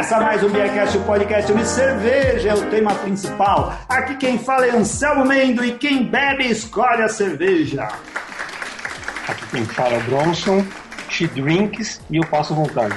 [0.00, 3.74] Começa mais um Beercast, o podcast de cerveja é o tema principal.
[3.86, 7.86] Aqui quem fala é Anselmo Mendo e quem bebe escolhe a cerveja.
[9.28, 10.64] Aqui quem fala é Bronson,
[11.10, 12.96] she drinks e eu passo vontade.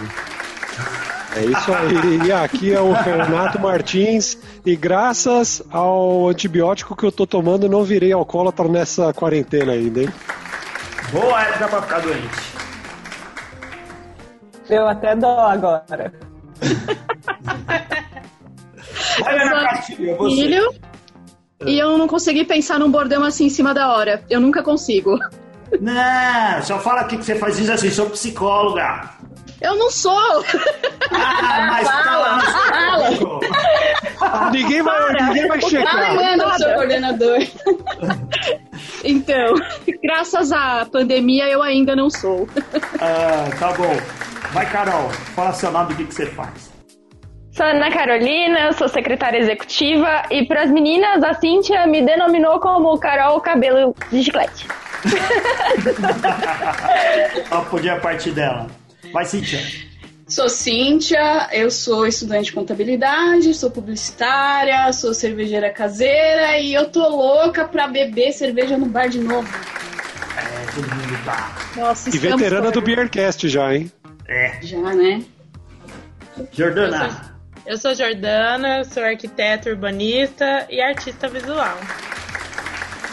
[1.35, 2.21] É isso aí.
[2.25, 4.37] E aqui é o Renato Martins.
[4.65, 10.09] E graças ao antibiótico que eu tô tomando, não virei alcoólatra nessa quarentena ainda, hein?
[11.11, 12.53] Boa época pra ficar doente.
[14.69, 16.32] Eu até dou agora.
[19.25, 20.35] Olha na Castilha, você.
[20.35, 20.73] filho
[21.65, 24.23] e eu não consegui pensar num bordão assim em cima da hora.
[24.29, 25.17] Eu nunca consigo.
[25.79, 29.09] Não, só fala aqui que você faz isso assim, sou psicóloga.
[29.61, 30.43] Eu não sou!
[31.11, 33.39] Ah, mas seu currículo.
[34.51, 36.15] Ninguém vai, ninguém vai checar.
[36.15, 37.37] Manda o seu coordenador.
[39.03, 39.55] Então,
[40.03, 42.47] graças à pandemia, eu ainda não sou.
[43.05, 43.93] Ah, tá bom.
[44.53, 46.71] Vai, Carol, fala seu nome e o que, que você faz.
[47.51, 52.97] Sou Ana Carolina, sou secretária executiva e para as meninas a Cíntia me denominou como
[52.97, 54.67] Carol Cabelo de Chiclete.
[57.49, 58.67] Só podia partir dela.
[59.11, 59.59] Vai, Cíntia.
[60.33, 67.07] Sou Cíntia, eu sou estudante de contabilidade, sou publicitária, sou cervejeira caseira e eu tô
[67.07, 69.47] louca pra beber cerveja no bar de novo.
[70.35, 71.55] É, todo mundo tá.
[71.75, 72.95] Nossa, E estamos veterana do todos.
[72.95, 73.91] Beercast já, hein?
[74.27, 74.59] É.
[74.63, 75.23] Já, né?
[76.51, 77.35] Jordana.
[77.67, 81.77] Eu sou Jordana, sou arquiteta urbanista e artista visual.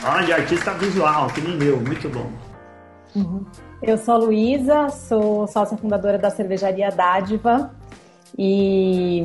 [0.05, 2.33] Olha, artista visual, que nem eu, muito bom.
[3.83, 7.70] Eu sou a Luísa, sou sócia fundadora da cervejaria Dádiva
[8.39, 9.25] e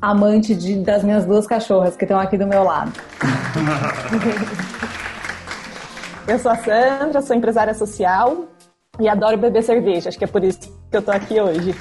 [0.00, 2.92] amante de- das minhas duas cachorras que estão aqui do meu lado.
[6.26, 8.46] Eu sou a Sandra, sou empresária social
[8.98, 10.08] e adoro beber cerveja.
[10.08, 10.58] Acho que é por isso
[10.90, 11.72] que eu tô aqui hoje.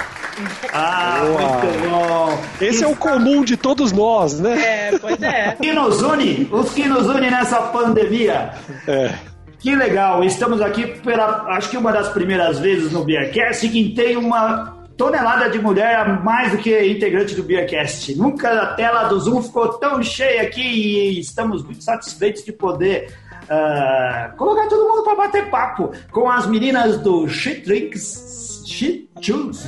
[0.72, 1.64] Ah, Boa.
[1.64, 2.38] muito bom.
[2.62, 4.90] Esse é o comum de todos nós, né?
[4.90, 5.56] É, pois é.
[5.58, 6.48] O que nos une?
[6.52, 8.52] Os que nos une nessa pandemia.
[8.88, 9.16] É.
[9.60, 14.16] Que legal, estamos aqui pela, acho que uma das primeiras vezes no Beercast que tem
[14.18, 18.16] uma tonelada de mulher mais do que integrante do Beercast.
[18.16, 23.14] Nunca a tela do Zoom ficou tão cheia aqui e estamos muito satisfeitos de poder
[23.50, 29.68] ah, colocar todo mundo para bater papo com as meninas do Shit Drinks, Shit Juice.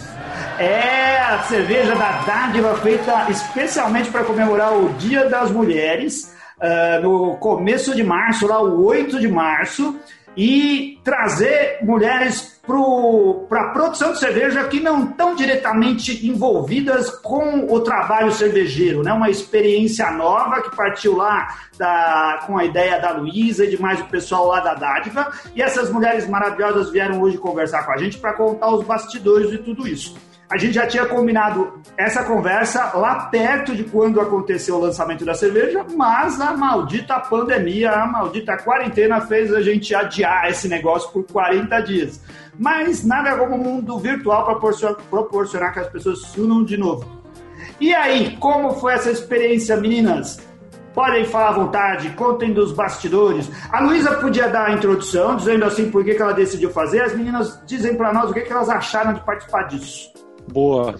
[0.57, 7.37] É a cerveja da dádiva feita especialmente para comemorar o Dia das Mulheres ah, no
[7.37, 9.95] começo de março, lá o 8 de março,
[10.35, 12.57] e trazer mulheres
[13.47, 19.13] para a produção de cerveja que não estão diretamente envolvidas com o trabalho cervejeiro, né?
[19.13, 21.47] Uma experiência nova que partiu lá
[21.77, 25.31] da, com a ideia da Luísa e de mais o pessoal lá da Dádiva.
[25.55, 29.59] E essas mulheres maravilhosas vieram hoje conversar com a gente para contar os bastidores de
[29.59, 30.15] tudo isso.
[30.49, 35.33] A gente já tinha combinado essa conversa lá perto de quando aconteceu o lançamento da
[35.33, 41.25] cerveja, mas a maldita pandemia, a maldita quarentena fez a gente adiar esse negócio por
[41.25, 42.21] 40 dias.
[42.57, 44.55] Mas nada como o mundo virtual para
[45.09, 47.05] proporcionar, que as pessoas se unam de novo.
[47.79, 50.39] E aí, como foi essa experiência, meninas?
[50.93, 53.51] Podem falar à vontade, contem dos bastidores.
[53.69, 57.01] A Luísa podia dar a introdução, dizendo assim por que, que ela decidiu fazer.
[57.01, 60.26] As meninas dizem para nós o que, que elas acharam de participar disso.
[60.47, 60.95] Boa.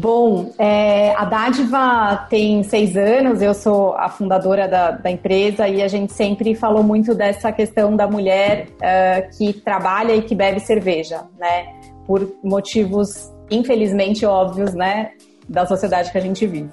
[0.00, 5.82] Bom, é, a Dádiva tem seis anos, eu sou a fundadora da, da empresa e
[5.82, 10.60] a gente sempre falou muito dessa questão da mulher eh, que trabalha e que bebe
[10.60, 11.66] cerveja, né?
[12.06, 15.10] Por motivos, infelizmente, óbvios, né?
[15.48, 16.70] Da sociedade que a gente vive.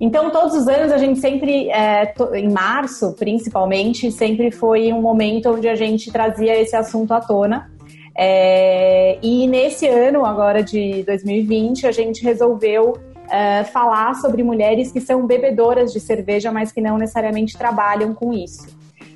[0.00, 5.50] Então, todos os anos a gente sempre, é, em março principalmente, sempre foi um momento
[5.50, 7.70] onde a gente trazia esse assunto à tona.
[8.18, 12.94] É, e nesse ano, agora de 2020, a gente resolveu
[13.30, 18.32] é, falar sobre mulheres que são bebedoras de cerveja, mas que não necessariamente trabalham com
[18.32, 18.66] isso.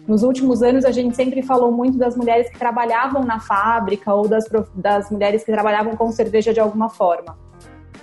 [0.07, 4.27] Nos últimos anos, a gente sempre falou muito das mulheres que trabalhavam na fábrica ou
[4.27, 4.45] das,
[4.75, 7.39] das mulheres que trabalhavam com cerveja de alguma forma.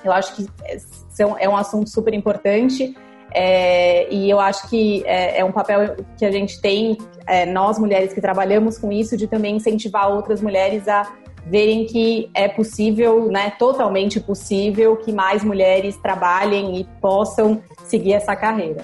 [0.03, 0.77] Eu acho que é,
[1.09, 2.95] são- é um assunto super importante
[3.33, 6.97] é, e eu acho que é, é um papel que a gente tem,
[7.27, 11.07] é, nós mulheres que trabalhamos com isso, de também incentivar outras mulheres a
[11.45, 18.35] verem que é possível, né, totalmente possível, que mais mulheres trabalhem e possam seguir essa
[18.35, 18.83] carreira.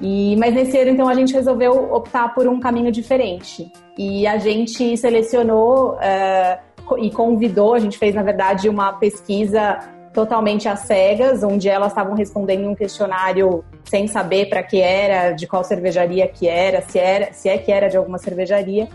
[0.00, 3.70] E, mas nesse ano, então, a gente resolveu optar por um caminho diferente.
[3.96, 5.96] E a gente selecionou
[6.84, 9.78] co- e convidou, a gente fez, na verdade, uma pesquisa
[10.14, 15.46] totalmente às cegas, onde elas estavam respondendo um questionário sem saber para que era, de
[15.46, 18.88] qual cervejaria que era, se, era, se é que era de alguma cervejaria,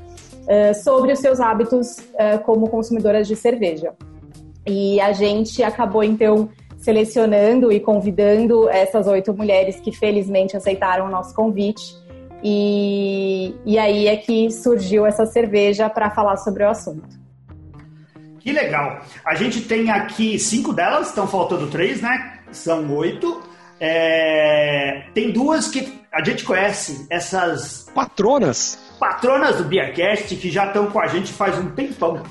[0.47, 3.93] eh, sobre os seus hábitos eh, como consumidoras de cerveja.
[4.65, 11.09] E a gente acabou, então, selecionando e convidando essas oito mulheres que felizmente aceitaram o
[11.09, 11.97] nosso convite.
[12.41, 17.19] E, e aí é que surgiu essa cerveja para falar sobre o assunto.
[18.39, 19.01] Que legal.
[19.25, 22.39] A gente tem aqui cinco delas, estão faltando três, né?
[22.51, 23.41] São oito.
[23.81, 28.77] É, Tem duas que a gente conhece, essas Patronas.
[28.99, 32.21] patronas do Beercast que já estão com a gente faz um tempão.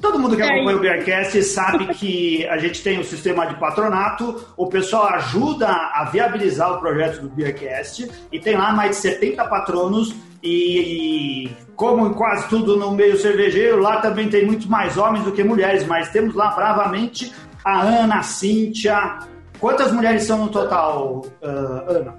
[0.00, 4.44] Todo mundo que acompanha o Beercast sabe que a gente tem um sistema de patronato,
[4.56, 9.44] o pessoal ajuda a viabilizar o projeto do Beercast e tem lá mais de 70
[9.46, 15.24] patronos e, como em quase tudo no meio cervejeiro, lá também tem muito mais homens
[15.24, 17.32] do que mulheres, mas temos lá bravamente
[17.64, 19.18] a Ana, a Cíntia.
[19.60, 22.14] Quantas mulheres são no total, ah, Ana?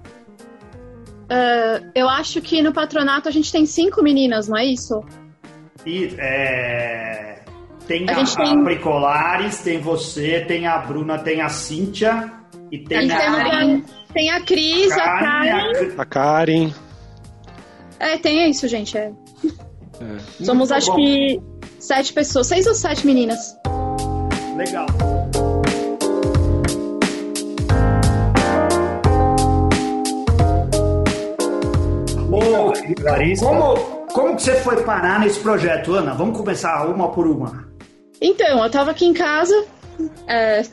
[1.30, 5.04] Ah, eu acho que no patronato a gente tem cinco meninas, não é isso?
[5.86, 7.40] E, é,
[7.88, 12.32] tem A a, gente a tem- Bricolares, tem você, tem a Bruna, tem a Cíntia
[12.72, 15.96] e tem Tem, a tem, tem a Cris, a Karen, Karen.
[15.98, 16.72] a- A Karen.
[18.00, 18.98] É, tem isso, gente.
[18.98, 19.12] é.
[20.00, 20.44] É.
[20.44, 20.96] Somos, acho bom.
[20.98, 21.42] que,
[21.80, 22.48] sete pessoas.
[22.48, 23.58] Seis ou sete meninas.
[24.56, 24.88] Legal.
[32.32, 32.74] Ô,
[33.04, 33.46] Larissa.
[33.46, 33.76] como,
[34.14, 36.14] como que você foi parar nesse projeto, Ana?
[36.14, 37.68] Vamos começar uma por uma.
[38.22, 39.66] Então, eu tava aqui em casa,
[40.28, 40.64] é,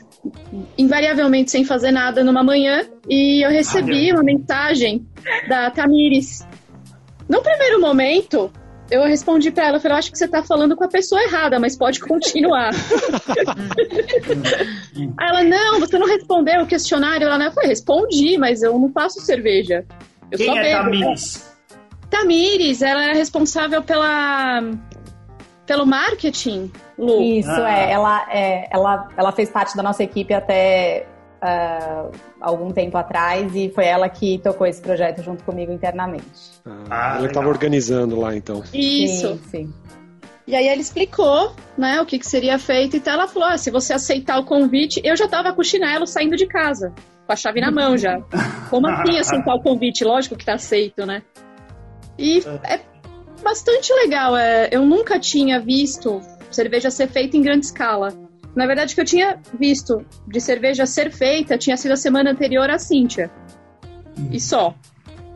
[0.77, 5.05] invariavelmente sem fazer nada numa manhã, e eu recebi uma mensagem
[5.47, 6.45] da Tamires.
[7.27, 8.51] No primeiro momento,
[8.91, 11.21] eu respondi pra ela, eu falei, eu acho que você tá falando com a pessoa
[11.23, 12.69] errada, mas pode continuar.
[15.17, 17.25] Aí ela, não, você não respondeu o questionário.
[17.25, 19.85] Ela, não, eu falei, respondi, mas eu não faço cerveja.
[20.31, 20.83] Eu só Quem é bebo.
[20.91, 21.55] Tamires?
[22.09, 24.61] Tamires, ela é responsável pela,
[25.65, 27.21] pelo marketing, Lu.
[27.21, 27.71] Isso, Ah.
[27.77, 28.69] é, ela, é.
[28.71, 31.07] ela, ela fez parte da nossa equipe até
[31.41, 32.09] ah,
[32.39, 36.25] algum tempo atrás e foi ela que tocou esse projeto junto comigo internamente.
[36.65, 37.27] Ah, ela legal.
[37.27, 38.63] estava organizando lá, então.
[38.73, 39.39] Isso.
[39.45, 39.73] Sim, sim.
[40.47, 42.95] E aí ela explicou, né, o que, que seria feito.
[42.97, 46.05] Então ela falou: ah, se você aceitar o convite, eu já tava com o chinelo
[46.05, 46.93] saindo de casa,
[47.25, 48.21] com a chave na mão já.
[48.69, 50.03] Como assim aceitar o convite?
[50.03, 51.23] Lógico que tá aceito, né?
[52.17, 52.79] E é
[53.43, 54.37] bastante legal.
[54.37, 56.21] É, eu nunca tinha visto
[56.51, 58.13] cerveja ser feita em grande escala.
[58.55, 62.31] Na verdade, o que eu tinha visto de cerveja ser feita tinha sido a semana
[62.31, 63.29] anterior à Cíntia.
[64.31, 64.73] E só.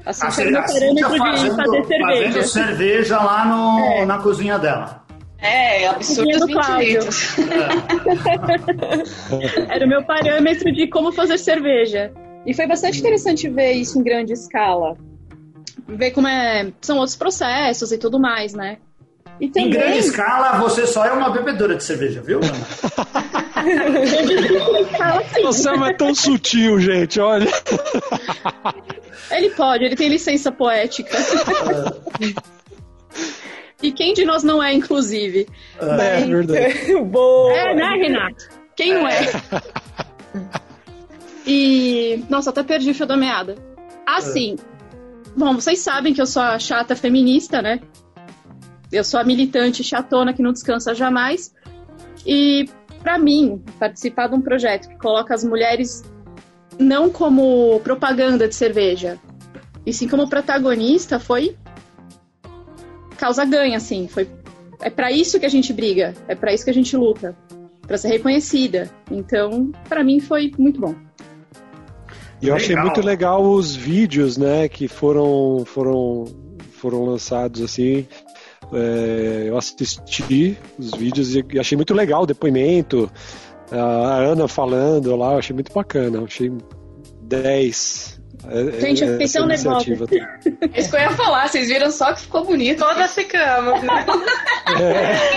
[0.05, 2.31] A A Cíntia era meu Cíntia parâmetro de fazer cerveja.
[2.31, 4.05] fazendo cerveja lá no, É.
[4.05, 5.03] na cozinha dela.
[5.41, 6.87] É, absurdos do 20 Cláudio.
[6.87, 7.35] litros.
[9.69, 12.11] Era o meu parâmetro de como fazer cerveja.
[12.45, 14.97] E foi bastante interessante ver isso em grande escala.
[15.87, 18.77] Ver como é, são outros processos e tudo mais, né?
[19.39, 22.39] E Em também, grande escala, você só é uma bebedora de cerveja, viu.
[25.45, 27.47] O Sam é tão sutil, gente, olha.
[29.31, 31.17] ele pode, ele tem licença poética.
[33.83, 35.47] e quem de nós não é, inclusive?
[35.79, 36.95] É verdade.
[37.03, 37.53] Boa.
[37.53, 38.49] É, né, Renato?
[38.75, 39.19] Quem não é?
[41.45, 42.23] E.
[42.29, 43.55] Nossa, até perdi o fio da meada.
[44.05, 44.55] Assim.
[45.35, 47.79] Bom, vocês sabem que eu sou a chata feminista, né?
[48.91, 51.53] Eu sou a militante chatona que não descansa jamais.
[52.25, 52.67] E,
[53.01, 56.03] pra mim, participar de um projeto que coloca as mulheres
[56.79, 59.19] não como propaganda de cerveja,
[59.85, 61.55] e sim como protagonista, foi
[63.17, 64.07] causa ganha, assim.
[64.07, 64.29] Foi...
[64.81, 67.35] É pra isso que a gente briga, é pra isso que a gente luta
[67.85, 68.89] para ser reconhecida.
[69.11, 70.95] Então, para mim foi muito bom.
[72.41, 72.85] E eu achei Legal.
[72.85, 76.25] muito legal os vídeos, né, que foram foram
[76.79, 78.07] foram lançados assim.
[78.73, 83.11] É, eu assisti os vídeos e achei muito legal o depoimento.
[83.71, 86.23] A Ana falando lá, eu achei muito bacana.
[86.23, 86.51] Achei
[87.23, 88.19] 10.
[88.47, 89.51] É- Gente, eu fiquei essa tão.
[89.51, 92.79] É isso que eu ia falar, vocês viram só que ficou bonito.
[92.79, 94.05] Todas ficamos, né?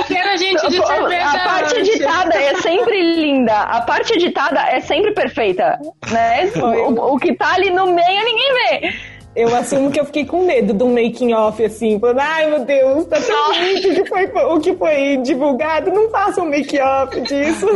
[0.07, 1.27] Que era gente de cerveja.
[1.27, 1.89] A parte antes.
[1.89, 3.61] editada é sempre linda.
[3.61, 5.79] A parte editada é sempre perfeita,
[6.11, 6.51] né?
[6.57, 9.12] O, o que tá ali no meio ninguém vê.
[9.35, 12.65] Eu assumo que eu fiquei com medo de um making off assim, falando, ai meu
[12.67, 16.79] Deus, tá tão bonito o que foi, o que foi divulgado, não faça um make
[16.79, 17.67] off disso.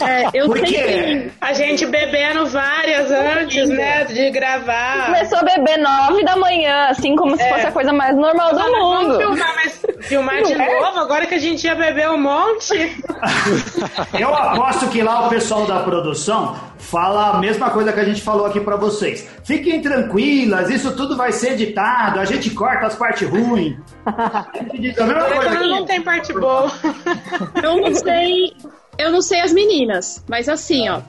[0.00, 1.32] É, eu Por sempre.
[1.40, 4.04] A gente bebendo várias antes, né?
[4.04, 5.06] De gravar.
[5.06, 7.52] Começou a beber nove da manhã, assim como se É.
[7.52, 9.18] fosse a coisa mais normal do Vamos mundo.
[9.18, 12.74] filmar, mas filmar de novo, agora que a gente ia beber um monte.
[14.18, 16.56] Eu aposto que lá o pessoal da produção
[16.90, 19.28] fala a mesma coisa que a gente falou aqui pra vocês.
[19.44, 23.76] Fiquem tranquilas, isso tudo vai ser editado, a gente corta as partes ruins.
[24.06, 26.70] A gente diz a mesma coisa não tem parte boa.
[27.62, 28.54] Eu não sei.
[28.96, 31.00] Eu não sei as meninas, mas assim, ó,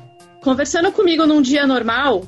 [0.44, 2.24] conversando comigo num dia normal,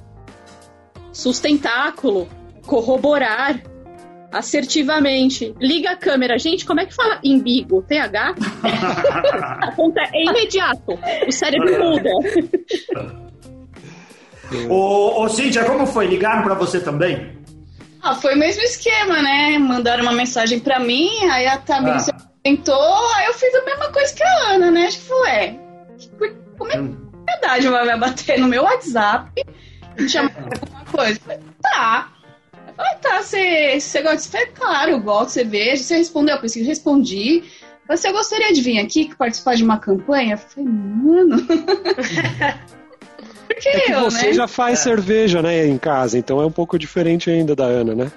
[1.12, 2.28] sustentáculo,
[2.66, 3.62] corroborar,
[4.32, 6.40] assertivamente, liga a câmera.
[6.40, 7.82] Gente, como é que fala embigo?
[7.84, 8.36] TH?
[9.62, 10.98] Aconte- é imediato.
[11.28, 12.10] O cérebro muda.
[14.70, 16.08] Ô, ô Cíntia, como foi?
[16.08, 17.38] Ligaram pra você também?
[18.02, 19.58] Ah, foi o mesmo esquema, né?
[19.60, 22.00] Mandaram uma mensagem pra mim, aí a Tamir Ah.
[22.00, 24.88] se apresentou, aí eu fiz a mesma coisa que a Ana, né?
[24.88, 25.14] Tipo,
[26.18, 29.32] que- como é que a verdade vai bater no meu WhatsApp
[29.98, 31.20] e me chamar pra alguma coisa?
[31.20, 32.10] Eu falei, tá.
[32.68, 35.84] Eu falei, tá, você, você gosta de falei, claro, eu gosto de cerveja.
[35.84, 37.38] Você respondeu, eu pensei, respondi.
[37.38, 37.44] Eu
[37.86, 40.34] falei, Você gostaria de vir aqui participar de uma campanha?
[40.34, 41.38] Eu falei, mano.
[43.62, 44.34] Que É que eu, você né?
[44.34, 48.12] já faz cerveja, né, em casa, então é um pouco diferente ainda da Ana, né?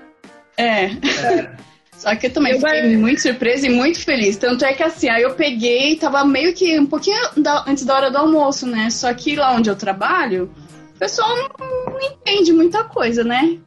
[0.56, 0.90] É.
[1.96, 4.36] Só que eu também fiquei muito surpresa e muito feliz.
[4.36, 7.94] Tanto é que assim, aí eu peguei, tava meio que um pouquinho da- antes da
[7.94, 8.90] hora do almoço, né?
[8.90, 10.50] Só que lá onde eu trabalho,
[10.94, 11.48] o pessoal não,
[11.92, 13.58] não entende muita coisa, né?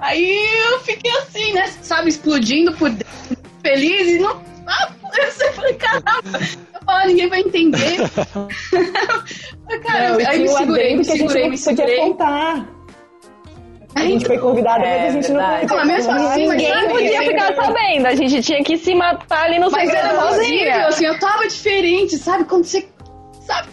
[0.00, 0.36] Aí
[0.72, 1.66] eu fiquei assim, né?
[1.82, 3.06] Sabe, explodindo por dentro,
[3.62, 4.42] feliz e não.
[4.66, 4.88] Ah,
[5.40, 6.22] eu falei, caramba,
[6.74, 7.98] eu falar, ninguém vai entender.
[9.84, 11.96] Cara, Não, aí me segurei, me segurei, me segurei.
[11.98, 12.66] contar.
[13.94, 15.66] A gente foi convidada, É, mas a gente verdade.
[15.66, 18.06] não Não, mesmo assim, mas Ninguém sabe, podia ficar sabendo.
[18.06, 20.86] A gente tinha que se matar ali no Mas segredo sozinha.
[20.86, 22.44] assim, eu tava diferente, sabe?
[22.44, 22.88] Quando você.
[23.40, 23.68] Sabe?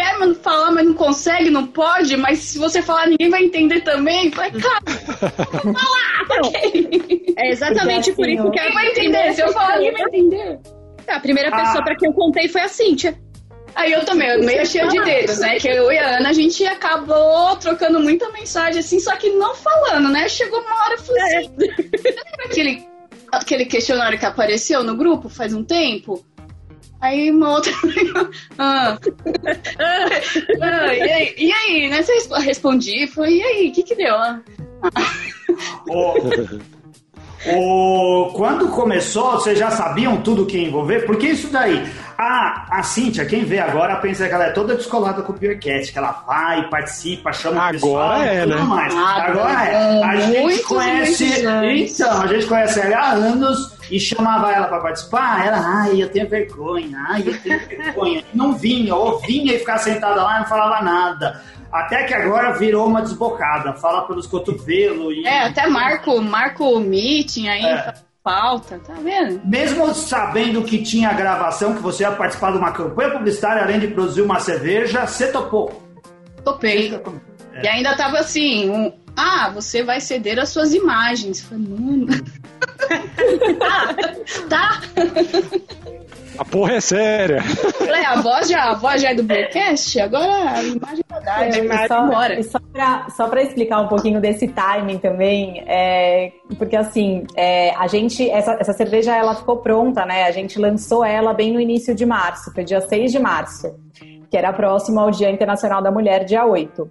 [0.00, 4.30] Quer falar, mas não consegue, não pode, mas se você falar, ninguém vai entender também.
[4.30, 4.80] Vai, cara,
[5.62, 7.34] vou falar, ok.
[7.36, 9.34] É exatamente por isso assim, que Ninguém a vai entender.
[9.34, 10.58] Se eu falar, ninguém vai entender.
[11.08, 11.60] A primeira Ah.
[11.60, 13.18] pessoa pra quem eu contei foi a Cíntia.
[13.74, 15.56] Aí eu também, eu meio cheio de dedos, né?
[15.58, 19.54] Que eu e a Ana, a gente acabou trocando muita mensagem, assim, só que não
[19.54, 20.28] falando, né?
[20.28, 21.50] Chegou uma hora e falei assim.
[21.58, 22.84] Lembra aquele,
[23.32, 26.24] aquele questionário que apareceu no grupo faz um tempo?
[27.00, 27.72] Aí uma outra.
[28.58, 28.98] ah.
[30.60, 31.96] Ah, e, aí, e aí, né?
[31.96, 34.14] Resp- respondi, falei, e aí, o que que deu?
[34.14, 34.40] Ah,
[35.88, 36.14] Ô,
[37.46, 41.06] ô, quando começou, vocês já sabiam tudo que ia envolver?
[41.06, 45.22] Porque isso daí, a, a Cíntia, quem vê agora, pensa que ela é toda descolada
[45.22, 48.62] com o Beercat, que ela vai, participa, chama o Agora pessoal e é, tudo né?
[48.62, 48.94] mais.
[48.94, 50.02] Ah, Agora é.
[50.02, 51.46] A gente conhece.
[51.72, 55.46] Então, a gente conhece ela há anos e chamava ela pra participar.
[55.46, 58.24] Ela, ai, eu tenho vergonha, ai, eu tenho vergonha.
[58.32, 61.40] E não vinha, ou vinha e ficava sentada lá e não falava nada.
[61.72, 65.14] Até que agora virou uma desbocada, fala pelos cotovelos.
[65.14, 65.26] E...
[65.26, 67.94] É, até marco, marco o meeting aí, É.
[68.24, 69.40] falta, tá vendo?
[69.44, 73.88] Mesmo sabendo que tinha gravação, que você ia participar de uma campanha publicitária, além de
[73.88, 75.80] produzir uma cerveja, você topou.
[76.44, 77.00] Topei.
[77.62, 81.40] E ainda tava assim, um, ah, você vai ceder as suas imagens.
[81.42, 82.06] Eu Falei, mano.
[83.58, 83.94] tá,
[84.48, 84.80] tá.
[86.40, 87.42] A porra é séria.
[87.42, 91.44] Falei, a voz já, a voz já é do broadcast, agora a imagem tá dada.
[91.44, 96.32] É, e só, e só pra, só pra explicar um pouquinho desse timing também, é,
[96.56, 100.24] porque assim, é, a gente, essa, essa cerveja ela ficou pronta, né?
[100.24, 103.74] A gente lançou ela bem no início de março, foi dia 6 de março,
[104.30, 106.90] que era próximo ao Dia Internacional da Mulher, dia 8.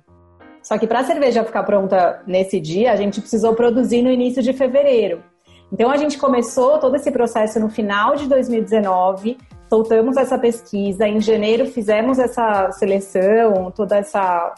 [0.62, 4.44] Só que para a cerveja ficar pronta nesse dia, a gente precisou produzir no início
[4.44, 5.24] de fevereiro.
[5.72, 9.38] Então a gente começou todo esse processo no final de 2019,
[9.70, 14.54] soltamos essa pesquisa, em janeiro fizemos essa seleção, toda essa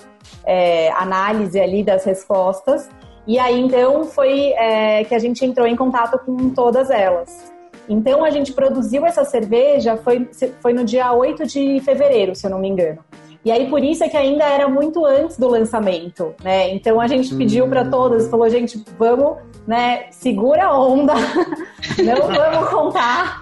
[0.45, 2.89] é, análise ali das respostas,
[3.27, 7.51] e aí então foi é, que a gente entrou em contato com todas elas.
[7.89, 10.29] Então a gente produziu essa cerveja, foi,
[10.61, 12.99] foi no dia 8 de fevereiro, se eu não me engano.
[13.43, 16.69] E aí por isso é que ainda era muito antes do lançamento, né?
[16.73, 21.13] Então a gente pediu para todas, falou, gente, vamos, né, segura a onda,
[22.03, 23.41] não vamos contar,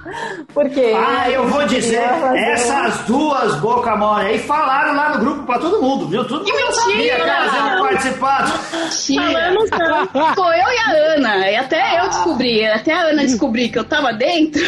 [0.53, 2.01] porque Ah, eu vou dizer,
[2.35, 6.25] essas duas boca mole aí falaram lá no grupo pra todo mundo, viu?
[6.25, 8.47] Todo mundo sabia que elas iam participar.
[8.47, 10.35] Falamos não.
[10.35, 13.83] Foi eu e a Ana, e até eu descobri, até a Ana descobri que eu
[13.83, 14.61] tava dentro.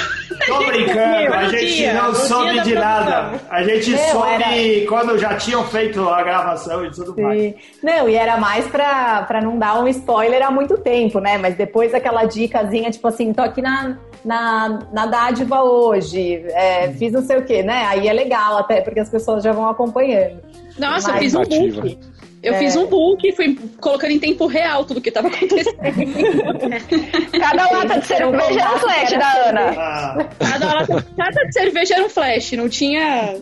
[0.47, 3.41] Tô brincando, a gente não soube de da nada.
[3.50, 7.40] A gente soube quando já tinham feito a gravação e tudo mais.
[7.42, 7.54] Sim.
[7.84, 11.38] Não, e era mais pra, pra não dar um spoiler há muito tempo, né?
[11.38, 17.13] Mas depois aquela dicasinha, tipo assim, tô aqui na, na, na dádiva hoje, é, fiz
[17.13, 17.86] não sei o quê, né?
[17.88, 20.42] Aí é legal até, porque as pessoas já vão acompanhando.
[20.78, 21.82] Nossa, eu Mas- fiz um Ativa.
[21.82, 21.98] book.
[22.44, 22.58] Eu É.
[22.58, 25.78] fiz um book, fui colocando em tempo real tudo que tava acontecendo.
[27.40, 29.74] Cada lata de cerveja era um flash da Ana.
[29.78, 33.36] Ah, Cada, lata- cada cerveja era um flash, não tinha.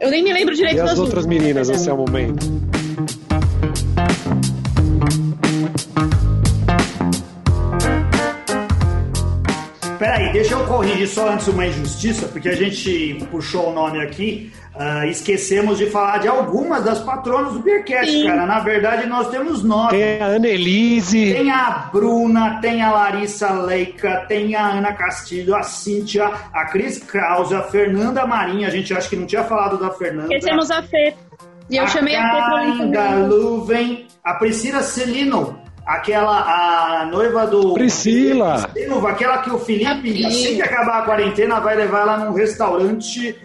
[0.00, 1.38] Eu nem me lembro direito E as das outras duas.
[1.38, 2.46] meninas, esse é o momento.
[9.98, 14.50] Peraí, deixa eu corrigir só antes uma injustiça, porque a gente puxou o nome aqui,
[14.82, 18.26] ah, esquecemos de falar de algumas das patronas do Beercast, Sim.
[18.26, 18.46] cara.
[18.46, 19.90] Na verdade, nós temos nove.
[19.90, 21.34] Tem a Annelise.
[21.34, 26.96] Tem a Bruna, tem a Larissa Leica, tem a Ana Castilho, a Cíntia, a Cris
[26.96, 28.68] Krause, a Fernanda Marinha.
[28.68, 30.34] A gente acha que não tinha falado da Fernanda.
[30.34, 31.12] Esquecemos a Fê.
[31.68, 32.86] E eu chamei a Fê pra.
[32.86, 38.66] Galuven, a Priscila Celino, aquela a noiva do Priscila.
[38.72, 42.32] Silva, aquela que o Felipe, A assim que acabar a quarentena, vai levar ela num
[42.32, 43.36] restaurante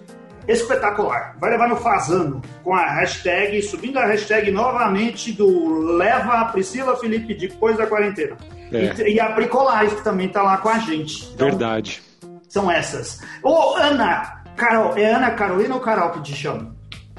[0.48, 1.36] espetacular.
[1.40, 6.96] Vai levar no Fazano, com a hashtag, subindo a hashtag novamente do Leva a Priscila
[6.98, 8.38] Felipe depois da quarentena.
[8.72, 8.94] É.
[9.04, 11.30] E, e a Bricolares, que também tá lá com a gente.
[11.34, 12.02] Então, Verdade.
[12.50, 13.22] São essas.
[13.44, 16.75] Ô, Ana, Carol, é Ana Carolina ou Carol que te chama?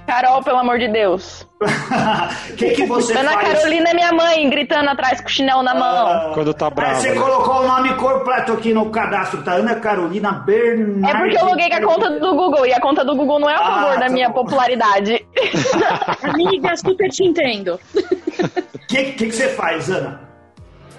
[0.07, 1.47] Carol, pelo amor de Deus.
[1.61, 1.67] O
[2.57, 3.53] que, que você Ana faz?
[3.59, 6.07] Carolina é minha mãe, gritando atrás com o chinelo na mão.
[6.07, 6.95] Ah, Quando tá ah, brava.
[6.97, 7.21] Você né?
[7.21, 9.53] colocou o nome completo aqui no cadastro, tá?
[9.55, 11.11] Ana Carolina Bernardi.
[11.11, 13.51] É porque eu loguei com a conta do Google e a conta do Google não
[13.51, 14.45] é a Ah, favor da tá minha bom.
[14.45, 15.27] popularidade.
[16.23, 17.81] Amiga, super te entendo.
[17.95, 20.21] O que, que, que você faz, Ana?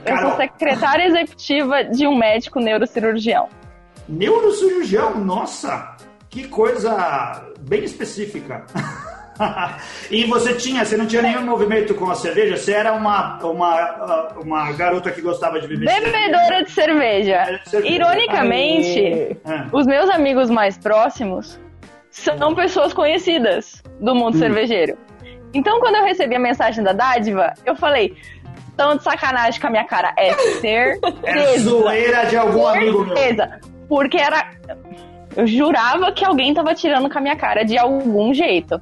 [0.06, 0.30] Eu Carol.
[0.32, 3.48] sou secretária executiva de um médico neurocirurgião.
[4.08, 5.96] Neurocirurgião, nossa,
[6.30, 8.66] que coisa bem específica.
[10.10, 12.58] e você tinha, você não tinha nenhum movimento com a cerveja?
[12.58, 17.60] Você era uma, uma, uma garota que gostava de beber Bebedora de cerveja.
[17.66, 17.94] cerveja.
[17.94, 19.68] Ironicamente, Ah.
[19.72, 21.60] os meus amigos mais próximos
[22.10, 24.40] são pessoas conhecidas do mundo Hum.
[24.40, 24.98] cervejeiro.
[25.54, 28.16] Então, quando eu recebi a mensagem da dádiva, eu falei:
[28.76, 30.14] tão de sacanagem com a minha cara.
[30.18, 31.60] É É certeza.
[31.70, 33.16] zoeira de algum amigo meu.
[33.16, 33.60] certeza.
[33.88, 34.52] Porque era.
[35.38, 38.82] Eu jurava que alguém tava tirando com a minha cara de algum jeito.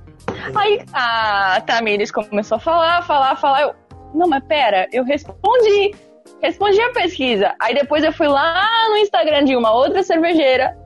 [0.55, 3.63] Aí a Tamires começou a falar, falar, falar.
[3.63, 3.75] Eu,
[4.13, 5.93] não, mas pera, eu respondi.
[6.41, 7.53] Respondi a pesquisa.
[7.59, 10.77] Aí depois eu fui lá no Instagram de uma outra cervejeira.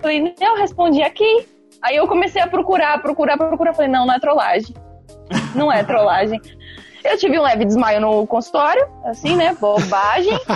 [0.00, 1.44] Falei, eu respondi aqui.
[1.82, 3.74] Aí eu comecei a procurar, procurar, procurar.
[3.74, 4.76] Falei, não, não é trollagem.
[5.56, 6.40] Não é trollagem.
[7.02, 9.56] Eu tive um leve desmaio no consultório, assim, né?
[9.58, 10.38] Bobagem.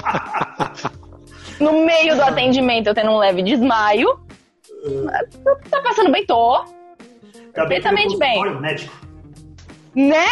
[1.60, 4.18] No meio do atendimento eu tendo um leve desmaio.
[5.70, 6.64] Tá passando bem, tô.
[6.64, 8.34] Bem perfeitamente bem.
[8.34, 8.92] consultório médico.
[9.94, 10.26] Né?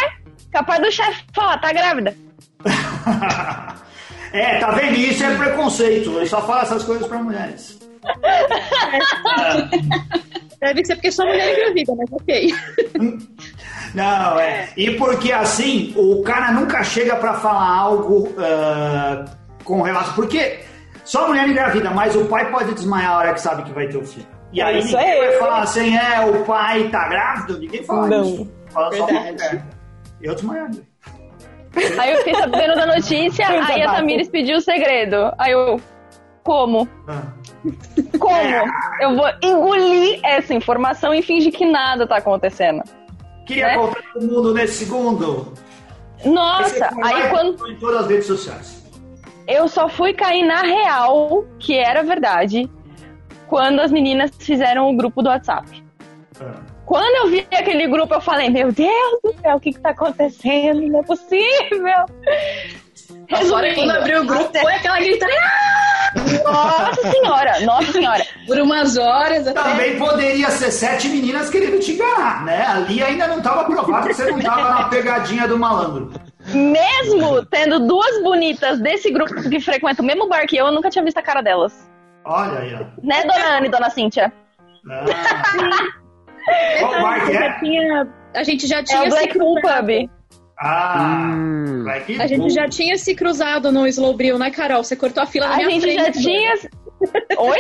[0.50, 2.16] Capaz do chefe falar, tá grávida.
[4.32, 4.96] é, tá vendo?
[4.96, 6.16] Isso é preconceito.
[6.16, 7.78] Ele só fala essas coisas pra mulheres.
[10.60, 12.54] Deve ser porque sou mulher engravida, mas ok.
[13.94, 14.68] Não, é.
[14.76, 19.24] E porque assim, o cara nunca chega pra falar algo ah,
[19.64, 20.14] com relação.
[20.14, 20.60] Porque
[21.04, 23.96] só mulher engravida, mas o pai pode desmaiar a hora que sabe que vai ter
[23.96, 24.26] o filho.
[24.52, 25.38] E aí Isso ninguém é vai eu.
[25.38, 28.22] falar assim, é, o pai tá grávido, ninguém fala Não.
[28.22, 28.50] isso.
[28.70, 29.32] Fala só Verdade.
[29.32, 29.64] mulher.
[30.22, 30.82] Eu desmaiaria.
[31.98, 33.92] Aí eu fiquei sabendo da notícia, Coisa aí a.
[33.92, 35.32] Tamires pediu o segredo.
[35.38, 35.78] Aí eu,
[36.42, 36.88] como?
[37.06, 37.22] Ah.
[38.18, 38.72] Como?
[39.00, 42.82] Eu vou engolir essa informação e fingir que nada tá acontecendo.
[43.46, 43.74] Queria Né?
[43.76, 45.52] contar pro mundo nesse segundo.
[46.24, 48.84] Nossa, aí quando em todas as redes sociais.
[49.46, 52.68] eu só fui cair na real, que era verdade,
[53.48, 55.82] quando as meninas fizeram o grupo do WhatsApp.
[56.40, 56.54] Ah.
[56.84, 59.90] Quando eu vi aquele grupo, eu falei, meu Deus do céu, o que que tá
[59.90, 60.80] acontecendo?
[60.88, 62.06] Não é possível.
[63.48, 65.40] Fora quando abriu o grupo, foi aquela gritaria
[66.42, 68.24] Nossa senhora, nossa senhora.
[68.46, 69.62] por umas horas até.
[69.62, 72.64] Também poderia ser sete meninas querendo te enganar, né?
[72.66, 76.10] Ali ainda não estava provado que você não estava na pegadinha do malandro.
[76.46, 80.88] Mesmo tendo duas bonitas desse grupo que frequenta o mesmo bar que eu, eu nunca
[80.88, 81.87] tinha visto a cara delas.
[82.28, 82.78] Olha aí, ó.
[83.02, 84.32] Né, dona Ana e dona Cíntia?
[84.90, 85.04] Ah.
[86.80, 87.58] Qual bar que Já é?
[87.60, 89.86] tinha- a gente já É tinha o se Blackpool cruzado.
[89.86, 90.10] Pub.
[90.60, 91.84] Ah, Hum.
[91.84, 94.82] vai que A gente já tinha se cruzado no Slowbril, né, Carol?
[94.82, 96.04] Você cortou a fila na A minha gente frente.
[96.04, 96.54] já tinha.
[97.38, 97.58] Oi?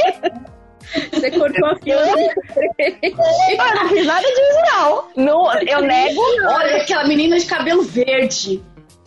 [1.12, 3.00] Você cortou a fila na minha frente.
[3.12, 5.04] Eu não fiz nada disso, não.
[5.16, 6.20] não eu nego.
[6.48, 8.62] Olha aquela menina de cabelo verde.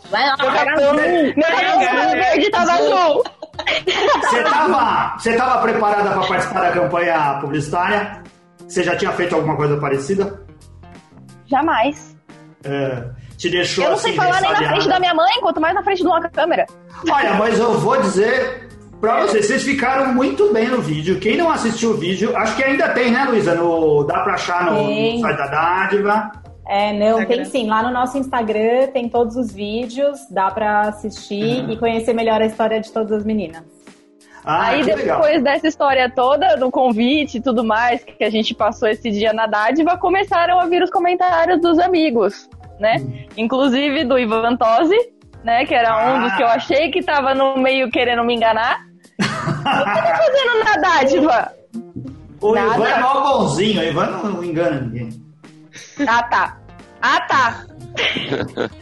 [0.09, 1.33] Vai lá, Meu pega cabelo, azul.
[1.35, 3.23] meu cabelo verde tava azul.
[4.21, 8.23] Você tava, você tava preparada para participar da campanha publicitária?
[8.67, 10.41] Você já tinha feito alguma coisa parecida?
[11.45, 12.15] Jamais.
[12.63, 13.03] É,
[13.37, 15.73] te deixou Eu não assim sei falar nem na frente da minha mãe, quanto mais
[15.73, 16.65] na frente de uma câmera.
[17.09, 18.69] Olha, mas eu vou dizer
[19.01, 21.19] pra vocês, vocês ficaram muito bem no vídeo.
[21.19, 23.55] Quem não assistiu o vídeo, acho que ainda tem, né, Luísa?
[23.55, 26.31] No, dá pra achar no, no site da Dádiva.
[26.73, 27.27] É, não, Instagram.
[27.27, 27.67] tem sim.
[27.67, 31.71] Lá no nosso Instagram tem todos os vídeos, dá pra assistir Uhum.
[31.71, 33.61] e conhecer melhor a história de todas as meninas.
[34.45, 35.41] Ah, Aí que depois legal.
[35.43, 39.45] dessa história toda, do convite e tudo mais, que a gente passou esse dia na
[39.47, 42.95] dádiva, começaram a vir os comentários dos amigos, né?
[43.37, 44.97] Inclusive do Ivan Tosi,
[45.43, 45.65] né?
[45.65, 46.53] Que era um dos que eu Ah.
[46.53, 48.79] achei que tava no meio querendo me enganar.
[49.19, 51.51] tá fazendo na dádiva?
[52.41, 52.75] O Nada.
[52.75, 55.09] Ivan é mó bonzinho, o Ivan não engana ninguém.
[56.07, 56.57] Ah, tá.
[57.01, 57.65] Ah, tá.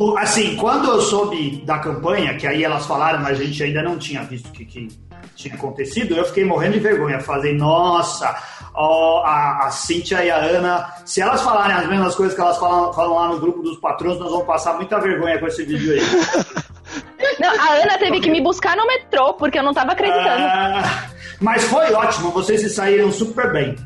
[0.00, 3.82] O- assim, quando eu soube da campanha, que aí elas falaram, mas a gente ainda
[3.82, 4.88] não tinha visto o que, que
[5.34, 7.20] tinha acontecido, eu fiquei morrendo de vergonha.
[7.20, 8.34] Falei, nossa,
[8.74, 12.56] ó, a, a Cíntia e a Ana, se elas falarem as mesmas coisas que elas
[12.58, 15.92] falam, falam lá no grupo dos patrões, nós vamos passar muita vergonha com esse vídeo
[15.92, 16.00] aí.
[17.40, 20.42] Não, a Ana teve que me buscar no metrô, porque eu não tava acreditando.
[20.42, 21.04] Ah,
[21.40, 23.76] mas foi ótimo, vocês se saíram super bem.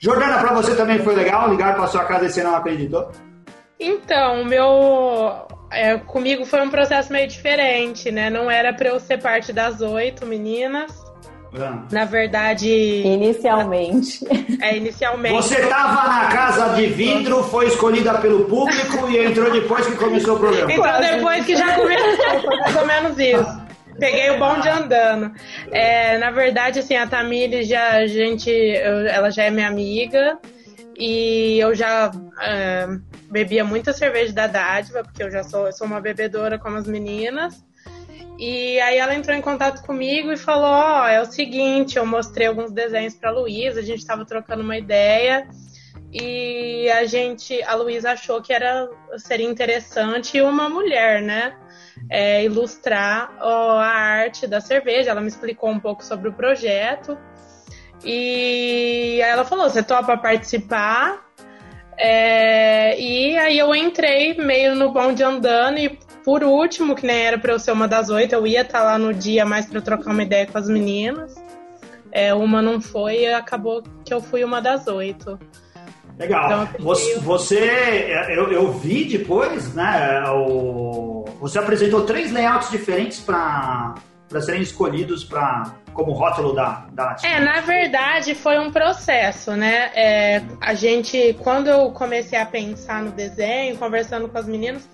[0.00, 3.10] Jordana, pra você também foi legal ligar pra sua casa e você não acreditou?
[3.80, 5.46] Então, o meu.
[5.72, 8.30] é, comigo foi um processo meio diferente, né?
[8.30, 10.92] Não era pra eu ser parte das oito meninas.
[11.58, 11.78] Ah.
[11.90, 14.20] Na verdade, Inicialmente.
[14.60, 15.34] é inicialmente.
[15.34, 20.36] Você tava na casa de vidro, foi escolhida pelo público e entrou depois que começou
[20.36, 20.70] o programa.
[20.72, 23.67] Então, depois que já começou, foi mais ou menos isso.
[23.98, 25.32] Peguei o bonde andando.
[25.72, 30.38] É, na verdade, assim, a Tamires já, a gente, eu- ela já é minha amiga
[30.96, 32.10] e eu já
[32.42, 32.86] é,
[33.30, 36.86] bebia muita cerveja da Dádiva, porque eu já sou, eu sou uma bebedora como as
[36.86, 37.64] meninas.
[38.38, 42.46] E aí ela entrou em contato comigo e falou, ó, é o seguinte, eu mostrei
[42.46, 45.48] alguns desenhos pra Luísa, a gente tava trocando uma ideia
[46.12, 51.54] e a gente, a Luísa achou que era seria interessante uma mulher, né?
[52.10, 55.10] É, ilustrar ó, a arte da cerveja.
[55.10, 57.16] Ela me explicou um pouco sobre o projeto.
[58.04, 61.26] E aí ela falou: você topa participar?
[61.96, 67.38] É, e aí eu entrei meio no bonde andando e por último, que nem era
[67.38, 70.10] para eu ser uma das oito, eu ia estar lá no dia mais para trocar
[70.10, 71.34] uma ideia com as meninas.
[72.12, 75.38] É, uma não foi e acabou que eu fui uma das oito.
[76.18, 76.64] Legal.
[76.64, 80.24] Então, Você, eu- você- eu, eu vi depois, né?
[80.30, 83.94] O, você apresentou três layouts diferentes para
[84.40, 87.16] serem escolhidos para como rótulo da, da.
[87.24, 89.90] É, na verdade foi um processo, né?
[89.94, 94.88] É, a gente, quando eu comecei a pensar no desenho, conversando com as meninas,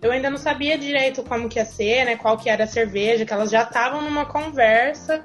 [0.00, 2.16] eu ainda não sabia direito como que ia ser, né?
[2.16, 5.24] Qual que era a cerveja, que elas já estavam numa conversa.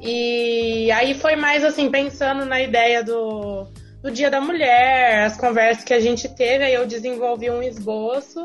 [0.00, 3.66] E aí foi mais assim, pensando na ideia do,
[4.04, 8.44] do Dia da Mulher, as conversas que a gente teve, aí eu desenvolvi um esboço.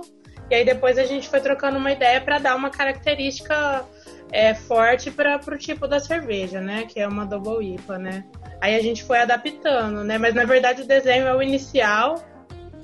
[0.50, 3.84] E aí depois a gente foi trocando uma ideia para dar uma característica
[4.32, 6.86] é, forte para o tipo da cerveja, né?
[6.88, 8.24] Que é uma double IPA, né?
[8.62, 10.18] Aí a gente foi adaptando, né?
[10.18, 12.24] Mas na verdade o desenho é o inicial.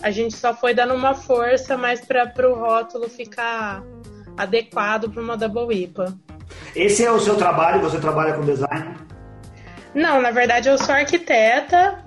[0.02, 3.84] A gente só foi dando uma força mais para o rótulo ficar
[4.36, 6.14] adequado para uma double IPA.
[6.76, 7.80] Esse é o seu trabalho?
[7.80, 8.98] Você trabalha com design?
[9.94, 12.05] Não, na verdade eu sou arquiteta.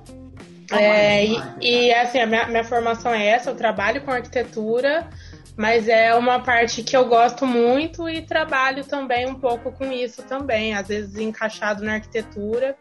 [0.70, 5.08] É, e, e, assim, a minha, minha formação é essa, eu trabalho com arquitetura,
[5.56, 10.22] mas é uma parte que eu gosto muito e trabalho também um pouco com isso
[10.22, 12.76] também, às vezes encaixado na arquitetura,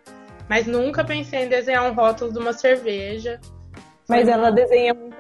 [0.50, 3.40] mas nunca pensei em desenhar um rótulo de uma cerveja.
[4.08, 5.17] Mas ela desenha muito?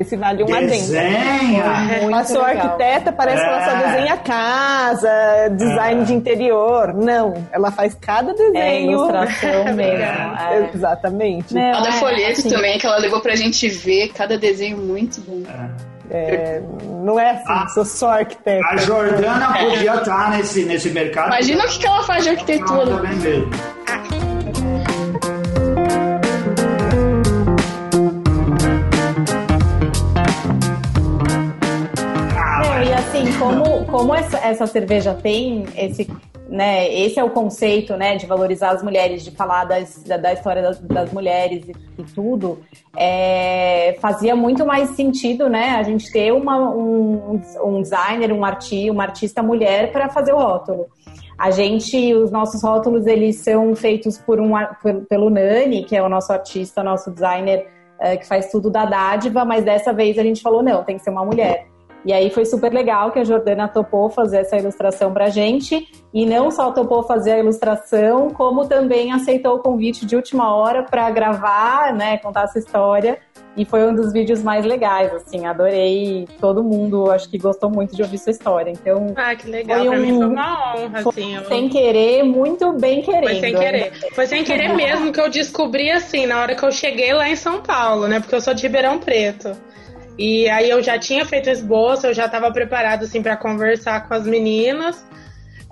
[0.00, 0.68] Esse vale um adendo.
[0.70, 1.64] Desenha!
[2.00, 3.86] Muito Ela sou arquiteta, parece que ela só É.
[3.92, 6.92] desenha casa, design de interior.
[6.94, 8.56] Não, ela faz cada desenho.
[8.58, 10.02] É ilustração mesmo.
[10.04, 10.70] é.
[10.74, 11.54] Exatamente.
[11.54, 15.20] Não, Cada é, folheto assim, também que ela levou pra gente ver, cada desenho muito
[15.20, 15.42] bom.
[16.10, 16.60] É,
[17.02, 17.66] não é assim, Ah.
[17.68, 18.66] sou só arquiteta.
[18.66, 21.28] A Jordana podia estar nesse, nesse mercado.
[21.28, 22.86] Imagina o que, que ela faz de Ela arquitetura.
[22.96, 23.50] também mesmo.
[33.38, 36.08] Como, como essa, essa cerveja tem esse,
[36.48, 40.32] né, esse é o conceito, né, de valorizar as mulheres, de falar das, da, da
[40.32, 42.60] história das, das mulheres e, e tudo,
[42.96, 48.90] é, fazia muito mais sentido, né, a gente ter uma, um, um designer, um arti,
[48.90, 50.86] uma artista mulher para fazer o rótulo.
[51.38, 56.02] A gente, os nossos rótulos, eles são feitos por um, por- pelo Nani, que é
[56.02, 57.66] o nosso artista, nosso designer,
[57.98, 61.02] eh, que faz tudo da dádiva, mas dessa vez a gente falou, não, tem que
[61.02, 61.66] ser uma mulher.
[62.04, 65.86] E aí foi super legal que a Jordana topou fazer essa ilustração pra gente.
[66.12, 70.82] E não só topou fazer a ilustração, como também aceitou o convite de última hora
[70.82, 73.18] para gravar, né, contar essa história.
[73.56, 76.26] E foi um dos vídeos mais legais, assim, adorei.
[76.40, 78.70] Todo mundo, acho que gostou muito de ouvir sua história.
[78.70, 81.36] Então, Ah, que legal, Foi pra mim foi uma honra, foi assim.
[81.36, 83.24] eu- sem querer, muito bem querendo.
[83.28, 83.92] Foi sem querer.
[84.14, 87.36] Foi sem querer mesmo que eu descobri assim, na hora que eu cheguei lá em
[87.36, 88.20] São Paulo, né?
[88.20, 89.52] Porque eu sou de Ribeirão Preto.
[90.18, 94.14] E aí eu já tinha feito esboço, eu já estava preparado assim para conversar com
[94.14, 95.04] as meninas.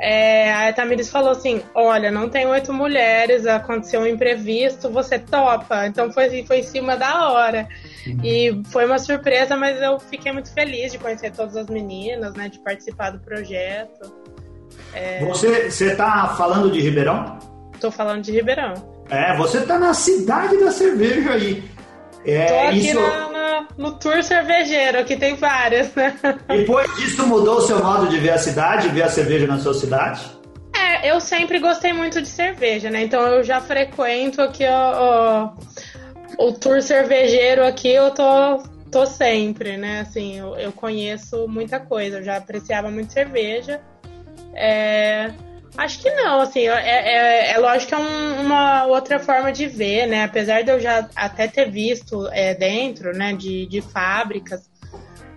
[0.00, 5.86] É, a Tamires falou assim: Olha, não tem oito mulheres, aconteceu um imprevisto, você topa?
[5.86, 7.68] Então foi, foi em cima da hora.
[8.24, 12.48] E foi uma surpresa, mas eu fiquei muito feliz de conhecer todas as meninas, né?
[12.48, 14.10] De participar do projeto.
[14.94, 17.38] É, Você, você tá falando de Ribeirão?
[17.80, 18.74] tô falando de Ribeirão.
[19.08, 21.64] É, você tá na cidade da cerveja aí.
[22.24, 26.14] Tô É, aqui isso, na- na- no tour cervejeiro, que tem várias, né?
[26.48, 29.72] depois disso mudou o seu modo de ver a cidade, ver a cerveja na sua
[29.74, 30.20] cidade?
[30.74, 33.02] É, eu sempre gostei muito de cerveja, né?
[33.02, 35.52] Então eu já frequento aqui ó,
[36.38, 40.00] ó, o tour cervejeiro aqui, eu tô, tô sempre, né?
[40.00, 43.80] Assim, eu, eu conheço muita coisa, eu já apreciava muito cerveja.
[44.54, 45.30] É,
[45.76, 49.66] acho que não, assim, é, é, é lógico que é um- uma outra forma de
[49.66, 50.24] ver, né?
[50.24, 54.68] Apesar de eu já até ter visto é, dentro, né, de, de fábricas,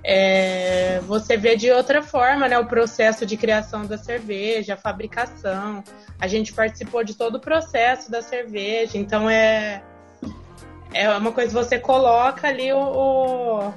[0.04, 5.82] é, você vê de outra forma, né, o processo de criação da cerveja, a fabricação.
[6.20, 9.82] A gente participou de todo o processo da cerveja, então é
[10.96, 13.74] é uma coisa que você coloca ali o, o-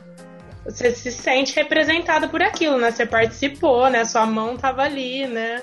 [0.66, 2.90] você se sente representado por aquilo, né?
[2.90, 4.04] Você participou, né?
[4.04, 5.62] Sua mão tava ali, né?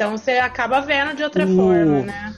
[0.00, 1.56] Então você acaba vendo de outra Uh.
[1.56, 2.34] forma, né?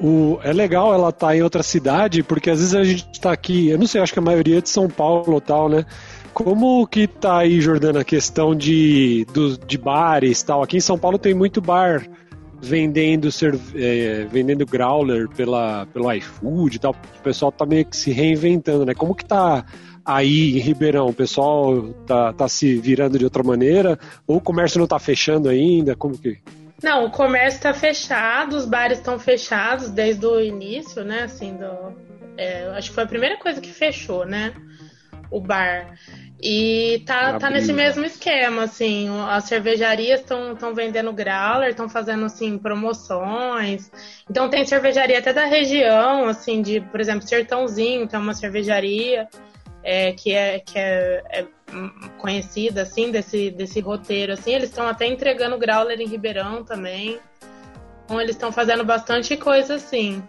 [0.00, 3.70] O, é legal ela estar em outra cidade, porque às vezes a gente está aqui,
[3.70, 5.84] eu não sei, acho que a maioria é de São Paulo ou tal, né?
[6.32, 10.62] Como que tá aí, Jordana, a questão de, do, de bares e tal?
[10.62, 12.06] Aqui em São Paulo tem muito bar
[12.60, 16.92] vendendo, cerve- é, vendendo growler pela, pelo iFood e tal.
[16.92, 18.94] O pessoal tá meio que se reinventando, né?
[18.94, 19.64] Como que tá
[20.04, 21.06] aí em Ribeirão?
[21.06, 23.98] O pessoal tá, tá se virando de outra maneira?
[24.26, 25.96] Ou o comércio não tá fechando ainda?
[25.96, 26.38] Como que...
[26.82, 31.22] Não, o comércio está fechado, os bares estão fechados desde o início, né?
[31.22, 31.94] Assim, do,
[32.36, 34.52] é, acho que foi a primeira coisa que fechou, né?
[35.30, 35.94] O bar.
[36.46, 37.84] E tá, tá nesse né?
[37.84, 43.90] mesmo esquema, assim, as cervejarias estão vendendo growler, estão fazendo, assim, promoções.
[44.28, 49.26] Então tem cervejaria até da região, assim, de, por exemplo, Sertãozinho, tem uma cervejaria
[49.84, 51.46] é, que é, que é, é,
[52.18, 54.52] conhecida, assim, desse, desse roteiro, assim.
[54.52, 57.20] Eles estão até entregando growler em Ribeirão também.
[58.04, 60.22] Então eles estão fazendo bastante coisa, assim.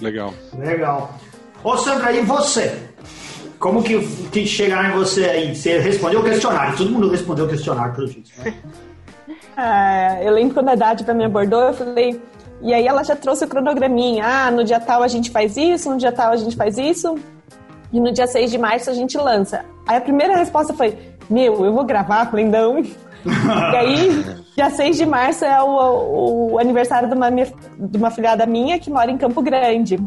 [0.00, 0.34] Legal.
[0.58, 1.18] Legal.
[1.64, 2.90] Ô Sandra, e você?
[3.58, 3.98] Como que,
[4.30, 5.56] que chegaram em você aí?
[5.56, 8.30] Você respondeu o questionário, todo mundo respondeu o questionário, pelo jeito.
[8.38, 8.54] Né?
[9.58, 12.20] Ah, eu lembro quando a Dádiva me abordou, eu falei.
[12.60, 14.22] E aí ela já trouxe o cronograminha.
[14.22, 17.18] Ah, no dia tal a gente faz isso, no dia tal a gente faz isso.
[17.92, 19.64] E no dia 6 de março a gente lança.
[19.86, 20.96] Aí a primeira resposta foi:
[21.30, 22.26] Meu, eu vou gravar?
[22.26, 22.80] Falei, não.
[22.80, 24.24] e aí,
[24.56, 28.90] dia 6 de março é o, o aniversário de uma, de uma filhada minha que
[28.90, 29.98] mora em Campo Grande,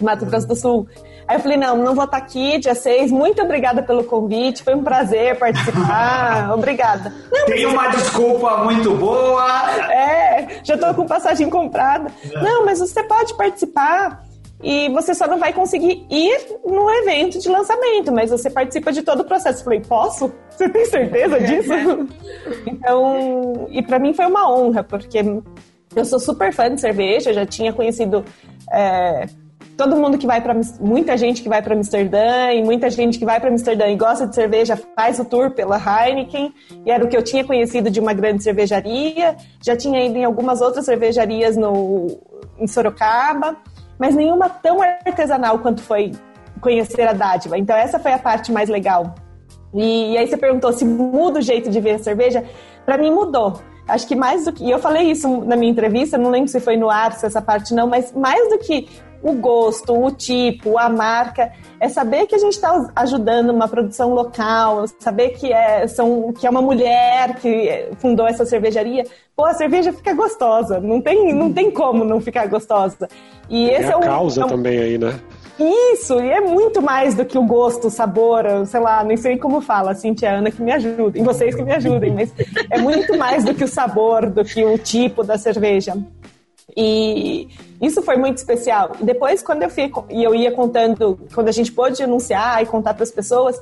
[0.00, 0.86] Mato Grosso do Sul.
[1.28, 3.10] Aí eu falei, não, não vou estar aqui dia 6.
[3.10, 4.62] Muito obrigada pelo convite.
[4.62, 6.52] Foi um prazer participar.
[6.54, 7.12] obrigada.
[7.32, 9.44] Não, Tem uma desculpa muito boa.
[9.90, 12.12] é, já tô com passagem comprada.
[12.32, 14.24] Não, mas você pode participar
[14.62, 19.02] e você só não vai conseguir ir no evento de lançamento, mas você participa de
[19.02, 19.60] todo o processo.
[19.60, 20.32] Eu Falei, posso?
[20.50, 21.72] Você tem certeza disso?
[22.66, 25.18] então, e pra mim foi uma honra, porque
[25.94, 28.24] eu sou super fã de cerveja, já tinha conhecido
[28.72, 29.26] é,
[29.76, 33.24] todo mundo que vai para muita gente que vai para Amsterdã e muita gente que
[33.24, 36.52] vai para Amsterdã e gosta de cerveja faz o tour pela Heineken
[36.84, 40.24] e era o que eu tinha conhecido de uma grande cervejaria já tinha ido em
[40.24, 42.06] algumas outras cervejarias no
[42.58, 43.56] em Sorocaba
[43.98, 46.12] mas nenhuma tão artesanal quanto foi
[46.60, 47.58] conhecer a dádiva.
[47.58, 49.14] Então essa foi a parte mais legal.
[49.74, 52.44] E, e aí você perguntou se muda o jeito de ver a cerveja.
[52.84, 53.60] Para mim mudou.
[53.88, 54.64] Acho que mais do que.
[54.64, 57.40] E eu falei isso na minha entrevista, não lembro se foi no ar, se essa
[57.40, 58.88] parte não, mas mais do que
[59.22, 64.12] o gosto, o tipo, a marca, é saber que a gente está ajudando uma produção
[64.14, 69.04] local, saber que é, são, que é uma mulher que fundou essa cervejaria.
[69.34, 73.08] Pô, a cerveja fica gostosa, não tem, não tem como não ficar gostosa.
[73.50, 75.18] E esse a é um, causa é um- também aí, né?
[75.58, 79.38] isso, e é muito mais do que o gosto, o sabor, sei lá, nem sei
[79.38, 82.30] como fala, Cintia Ana que me ajudem, vocês que me ajudem, mas
[82.70, 85.96] é muito mais do que o sabor, do que o tipo da cerveja.
[86.76, 87.48] E
[87.80, 88.92] isso foi muito especial.
[89.00, 92.66] E depois, quando eu fui, e eu ia contando, quando a gente pôde anunciar e
[92.66, 93.58] contar para as pessoas,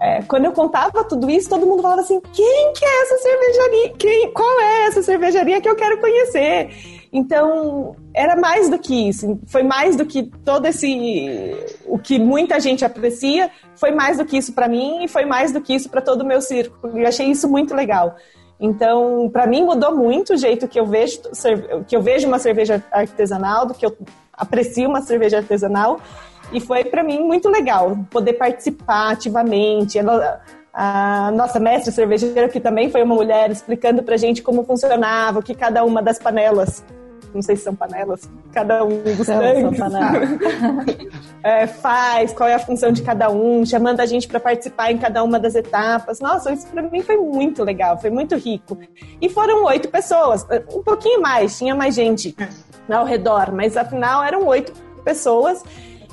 [0.00, 3.90] é, quando eu contava tudo isso, todo mundo falava assim: quem que é essa cervejaria?
[3.96, 6.70] Quem, qual é essa cervejaria que eu quero conhecer?
[7.12, 9.38] Então, era mais do que isso.
[9.46, 11.56] Foi mais do que todo esse.
[11.86, 15.52] O que muita gente aprecia, foi mais do que isso para mim e foi mais
[15.52, 16.98] do que isso para todo o meu círculo.
[16.98, 18.16] Eu achei isso muito legal.
[18.58, 21.20] Então, para mim mudou muito o jeito que eu vejo
[21.86, 23.96] que eu vejo uma cerveja artesanal, do que eu
[24.32, 26.00] aprecio uma cerveja artesanal,
[26.52, 29.98] e foi para mim muito legal poder participar ativamente.
[29.98, 30.40] Ela,
[30.72, 35.42] a nossa mestre cervejeira, que também foi uma mulher, explicando pra gente como funcionava, o
[35.42, 36.84] que cada uma das panelas
[37.34, 39.78] não sei se são panelas, cada um dos São, tanques.
[39.78, 39.90] são
[41.42, 44.98] é, faz, qual é a função de cada um, chamando a gente para participar em
[44.98, 46.20] cada uma das etapas.
[46.20, 48.78] Nossa, isso para mim foi muito legal, foi muito rico.
[49.20, 52.36] E foram oito pessoas, um pouquinho mais, tinha mais gente
[52.88, 54.72] ao redor, mas afinal eram oito
[55.04, 55.62] pessoas.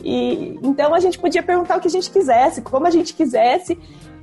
[0.03, 3.77] E então a gente podia perguntar o que a gente quisesse, como a gente quisesse.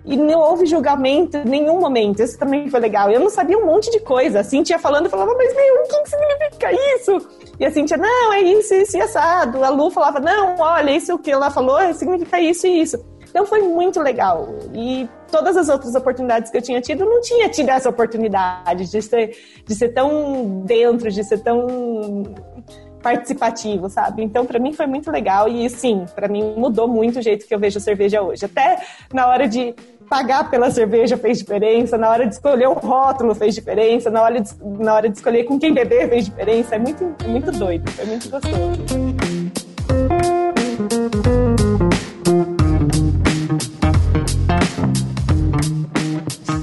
[0.09, 2.23] E não houve julgamento em nenhum momento.
[2.23, 3.11] Isso também foi legal.
[3.11, 4.41] Eu não sabia um monte de coisa.
[4.41, 7.29] A Cintia falando, eu falava, mas meu, o que significa isso?
[7.61, 9.63] E a Cintia, não, é isso, isso e assado.
[9.63, 12.99] A Lu falava, não, olha, isso que ela falou significa isso e isso.
[13.29, 14.49] Então foi muito legal.
[14.75, 18.91] E todas as outras oportunidades que eu tinha tido, eu não tinha tido essa oportunidade
[18.91, 22.25] de ser, de ser tão dentro, de ser tão
[23.03, 24.23] participativo, sabe?
[24.23, 27.55] Então, para mim foi muito legal e sim, para mim mudou muito o jeito que
[27.55, 28.45] eu vejo cerveja hoje.
[28.45, 29.75] Até na hora de
[30.09, 34.41] pagar pela cerveja fez diferença, na hora de escolher o rótulo fez diferença, na hora
[34.41, 36.77] de, na hora de escolher com quem beber fez diferença.
[36.77, 38.59] É muito, é muito doido, foi muito gostoso.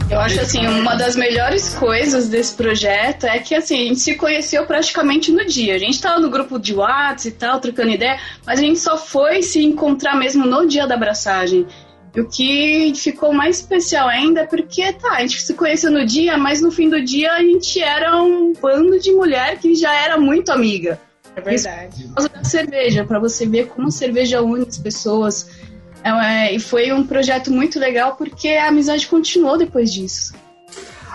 [0.10, 4.16] Eu acho assim, uma das melhores coisas desse projeto é que assim, a gente se
[4.16, 5.76] conheceu praticamente no dia.
[5.76, 8.98] A gente tava no grupo de WhatsApp e tal, trocando ideia, mas a gente só
[8.98, 11.68] foi se encontrar mesmo no dia da abraçagem.
[12.16, 16.06] E o que ficou mais especial ainda é porque, tá, a gente se conheceu no
[16.06, 19.94] dia, mas no fim do dia a gente era um bando de mulher que já
[19.94, 21.00] era muito amiga.
[21.36, 22.06] É verdade.
[22.06, 25.50] Por causa da cerveja, para você ver como a cerveja une as pessoas.
[26.04, 30.34] É, e foi um projeto muito legal porque a amizade continuou depois disso.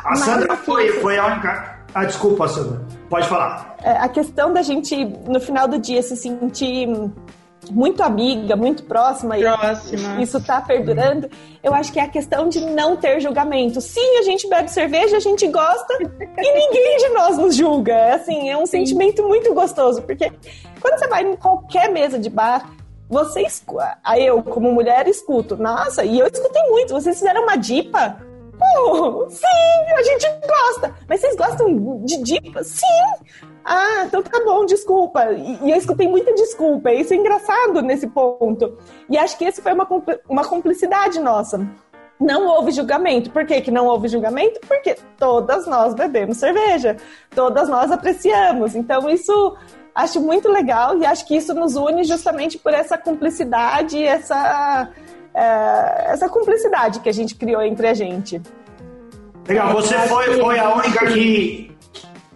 [0.04, 1.80] A Sandra foi, foi a única.
[1.94, 2.84] Ah, desculpa, Sandra.
[3.08, 3.76] Pode falar.
[3.82, 4.94] É, a questão da gente,
[5.26, 6.88] no final do dia, se sentir
[7.70, 10.16] muito amiga, muito próxima, Próxima.
[10.18, 11.28] e isso tá perdurando,
[11.62, 13.80] eu acho que é a questão de não ter julgamento.
[13.80, 17.92] Sim, a gente bebe cerveja, a gente gosta e ninguém de nós nos julga.
[17.92, 20.30] É Assim, é um sentimento muito gostoso, porque
[20.80, 22.70] quando você vai em qualquer mesa de bar,
[23.08, 28.29] você escuta, eu como mulher escuto, nossa, e eu escutei muito, vocês fizeram uma dipa?
[28.60, 30.94] Pô, sim, a gente gosta.
[31.08, 32.62] Mas vocês gostam de dipa?
[32.62, 32.84] Sim.
[33.64, 35.32] Ah, então tá bom, desculpa.
[35.32, 36.92] E, eu escutei muita desculpa.
[36.92, 38.78] Isso é engraçado nesse ponto.
[39.08, 39.88] E acho que esse foi uma,
[40.28, 41.66] uma cumplicidade nossa.
[42.20, 43.30] Não houve julgamento.
[43.30, 44.60] Por que, que não houve julgamento?
[44.68, 46.98] Porque todas nós bebemos cerveja.
[47.34, 48.76] Todas nós apreciamos.
[48.76, 49.56] Então, isso
[49.94, 54.90] acho muito legal e acho que isso nos une justamente por essa cumplicidade, essa,
[55.34, 58.40] é, essa cumplicidade que a gente criou entre a gente.
[59.48, 61.74] Legal, você foi, foi a única que.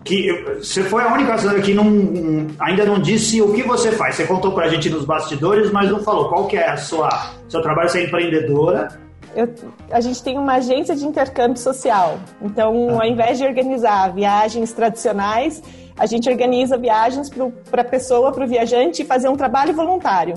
[0.05, 4.17] que você foi a única que não, ainda não disse o que você faz.
[4.17, 7.09] Você contou pra gente nos bastidores, mas não falou qual que é a sua
[7.49, 8.99] seu trabalho, você é empreendedora.
[9.37, 9.53] Eu-
[9.91, 12.19] a gente tem uma agência de intercâmbio social.
[12.41, 15.63] Então, ao invés de organizar viagens tradicionais,
[15.97, 17.31] a gente organiza viagens
[17.71, 20.35] para a pessoa, para o viajante, fazer um trabalho voluntário.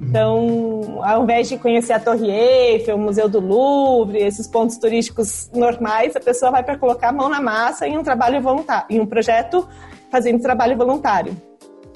[0.00, 5.50] Então, ao invés de conhecer a Torre Eiffel, o Museu do Louvre, esses pontos turísticos
[5.54, 9.00] normais, a pessoa vai para colocar a mão na massa em um trabalho voluntário, em
[9.00, 9.66] um projeto
[10.10, 11.34] fazendo trabalho voluntário.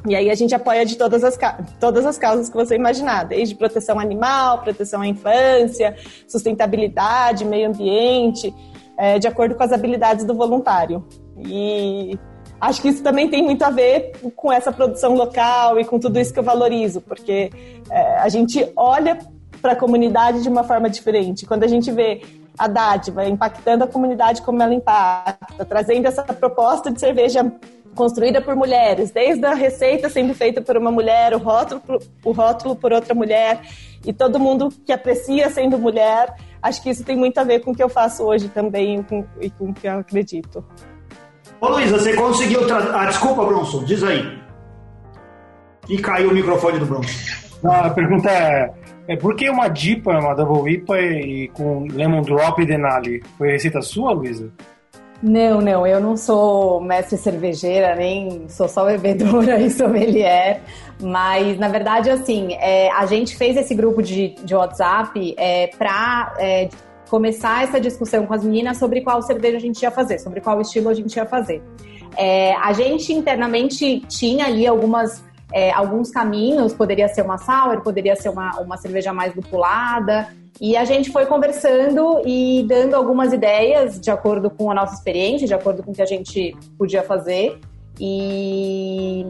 [0.08, 1.38] E aí a gente apoia de todas as,
[1.78, 5.94] todas as causas que você imaginar, desde proteção animal, proteção à infância,
[6.26, 8.54] sustentabilidade, meio ambiente,
[8.96, 11.06] é, de acordo com as habilidades do voluntário.
[11.36, 12.18] E
[12.60, 16.18] acho que isso também tem muito a ver com essa produção local e com tudo
[16.18, 17.50] isso que eu valorizo, porque
[17.90, 19.18] é, a gente olha
[19.62, 21.46] para a comunidade de uma forma diferente.
[21.46, 22.22] Quando a gente vê
[22.58, 27.50] a dádiva impactando a comunidade como ela impacta, trazendo essa proposta de cerveja
[27.94, 32.32] construída por mulheres, desde a receita sendo feita por uma mulher, o rótulo, por- o
[32.32, 33.60] rótulo por outra mulher,
[34.06, 37.72] e todo mundo que aprecia sendo mulher, acho que isso tem muito a ver com
[37.72, 40.64] o que eu faço hoje também com, e com o que eu acredito.
[41.60, 42.66] Ô Luísa, você conseguiu.
[42.66, 42.78] Tra...
[42.94, 44.38] Ah, desculpa, Bronson, diz aí.
[45.88, 47.12] E caiu o microfone do Bronson.
[47.62, 48.72] Não, a pergunta é,
[49.08, 53.22] é por que uma DIPA, uma Double IPA e com Lemon Drop e Denali?
[53.36, 54.50] Foi receita sua, Luísa?
[55.22, 60.62] Não, não, eu não sou mestre cervejeira, nem sou só bebedora e sommelier,
[60.98, 66.32] mas na verdade, assim, é, a gente fez esse grupo de, de WhatsApp é, para
[67.10, 70.60] começar essa discussão com as meninas sobre qual cerveja a gente ia fazer, sobre qual
[70.60, 71.60] estilo a gente ia fazer.
[72.16, 78.14] É, a gente internamente tinha ali algumas, é, alguns caminhos, poderia ser uma sour, poderia
[78.14, 80.28] ser uma, uma cerveja mais lupulada,
[80.60, 85.46] e a gente foi conversando e dando algumas ideias de acordo com a nossa experiência,
[85.46, 87.58] de acordo com o que a gente podia fazer.
[87.98, 89.24] E,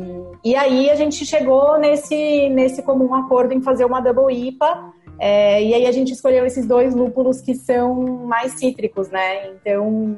[0.44, 4.92] e aí a gente chegou nesse, nesse comum acordo em fazer uma double IPA.
[5.20, 7.94] É, e aí a gente escolheu esses dois lúpulos que são
[8.26, 9.50] mais cítricos, né?
[9.50, 10.16] Então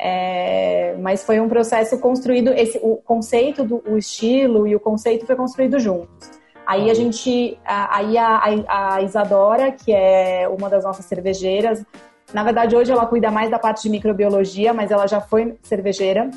[0.00, 5.26] É, mas foi um processo construído, esse, o conceito do o estilo e o conceito
[5.26, 6.30] foi construído juntos.
[6.64, 8.28] Aí a gente, aí a,
[8.68, 11.84] a, a Isadora, que é uma das nossas cervejeiras,
[12.32, 16.30] na verdade hoje ela cuida mais da parte de microbiologia, mas ela já foi cervejeira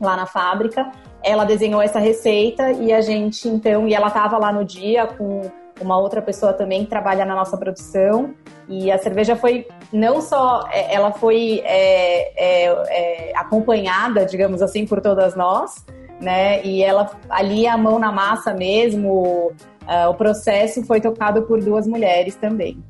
[0.00, 0.92] lá na fábrica.
[1.24, 5.50] Ela desenhou essa receita e a gente então, e ela estava lá no dia com
[5.82, 8.34] uma outra pessoa também que trabalha na nossa produção.
[8.68, 14.86] E a cerveja foi não só, é, ela foi é, é, é, acompanhada, digamos assim,
[14.86, 15.84] por todas nós,
[16.20, 16.62] né?
[16.64, 19.52] E ela ali a mão na massa mesmo,
[19.82, 22.82] uh, o processo foi tocado por duas mulheres também.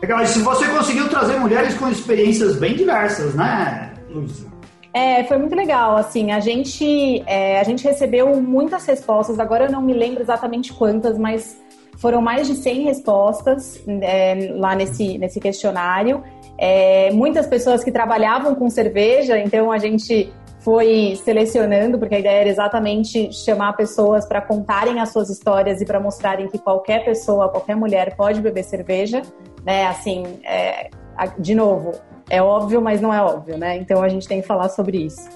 [0.00, 4.56] Legal, e se você conseguiu trazer mulheres com experiências bem diversas, né, Lúcia?
[4.92, 9.70] É, foi muito legal, assim, a gente, é, a gente recebeu muitas respostas, agora eu
[9.70, 11.62] não me lembro exatamente quantas, mas
[11.96, 16.22] foram mais de 100 respostas é, lá nesse, nesse questionário.
[16.58, 22.40] É, muitas pessoas que trabalhavam com cerveja, então a gente foi selecionando, porque a ideia
[22.40, 27.48] era exatamente chamar pessoas para contarem as suas histórias e para mostrarem que qualquer pessoa,
[27.48, 29.22] qualquer mulher pode beber cerveja,
[29.64, 29.86] né?
[29.86, 30.90] Assim, é,
[31.38, 31.92] de novo,
[32.28, 33.76] é óbvio, mas não é óbvio, né?
[33.76, 35.28] Então a gente tem que falar sobre isso.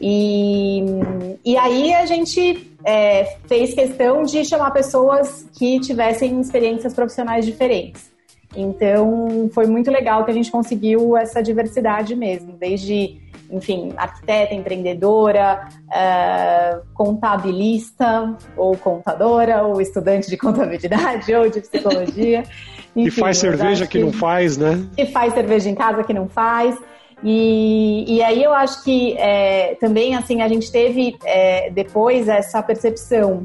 [0.00, 0.84] E,
[1.44, 8.10] e aí a gente é, fez questão de chamar pessoas que tivessem experiências profissionais diferentes.
[8.56, 13.20] Então foi muito legal que a gente conseguiu essa diversidade mesmo, desde,
[13.50, 22.44] enfim, arquiteta, empreendedora, uh, contabilista, ou contadora, ou estudante de contabilidade, ou de psicologia.
[22.94, 24.86] Enfim, que faz cerveja que, que não faz, né?
[24.96, 26.76] Que faz cerveja em casa que não faz.
[27.22, 32.62] E, e aí eu acho que é, também assim a gente teve é, depois essa
[32.62, 33.44] percepção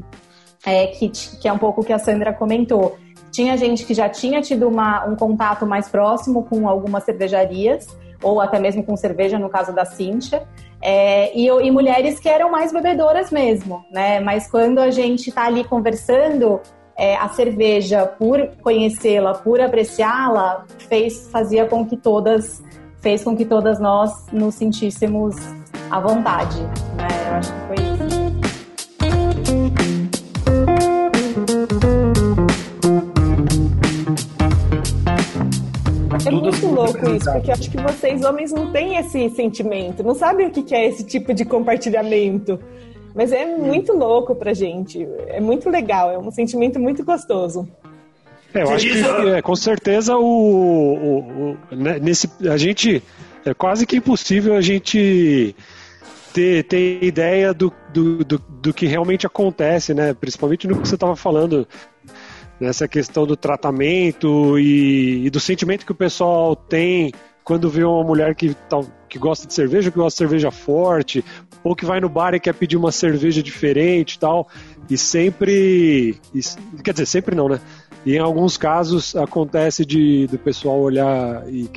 [0.64, 2.96] é, que, que é um pouco o que a Sandra comentou.
[3.32, 7.86] Tinha gente que já tinha tido uma, um contato mais próximo com algumas cervejarias,
[8.22, 10.46] ou até mesmo com cerveja, no caso da Cíntia,
[10.80, 14.20] é, e, e, mulheres que eram mais bebedoras mesmo, né?
[14.20, 16.60] Mas quando a gente está ali conversando,
[16.96, 22.62] é, a cerveja, por conhecê-la, por apreciá-la, fez fazia com que todas
[23.00, 25.36] fez com que todas nós nos sentíssemos
[25.90, 26.58] à vontade.
[26.96, 27.08] Né?
[27.28, 27.73] Eu acho que foi
[36.26, 40.14] É muito louco isso, porque eu acho que vocês, homens, não têm esse sentimento, não
[40.14, 42.58] sabem o que é esse tipo de compartilhamento.
[43.14, 47.68] Mas é muito louco pra gente, é muito legal, é um sentimento muito gostoso.
[48.52, 53.02] É, eu acho que é, com certeza o, o, o, né, nesse a gente
[53.44, 55.54] é quase que impossível a gente
[56.32, 60.14] ter, ter ideia do, do, do, do que realmente acontece, né?
[60.14, 61.66] Principalmente no que você estava falando
[62.60, 68.02] nessa questão do tratamento e, e, do sentimento que o pessoal tem quando vê uma
[68.02, 68.56] mulher que,
[69.08, 71.22] que gosta de cerveja, que gosta de cerveja forte,
[71.62, 74.48] ou que vai no bar e quer pedir uma cerveja diferente e tal.
[74.88, 76.18] E sempre.
[76.34, 76.42] E,
[76.82, 77.60] quer dizer, sempre não, né?
[78.06, 81.68] E em alguns casos acontece de do pessoal olhar e,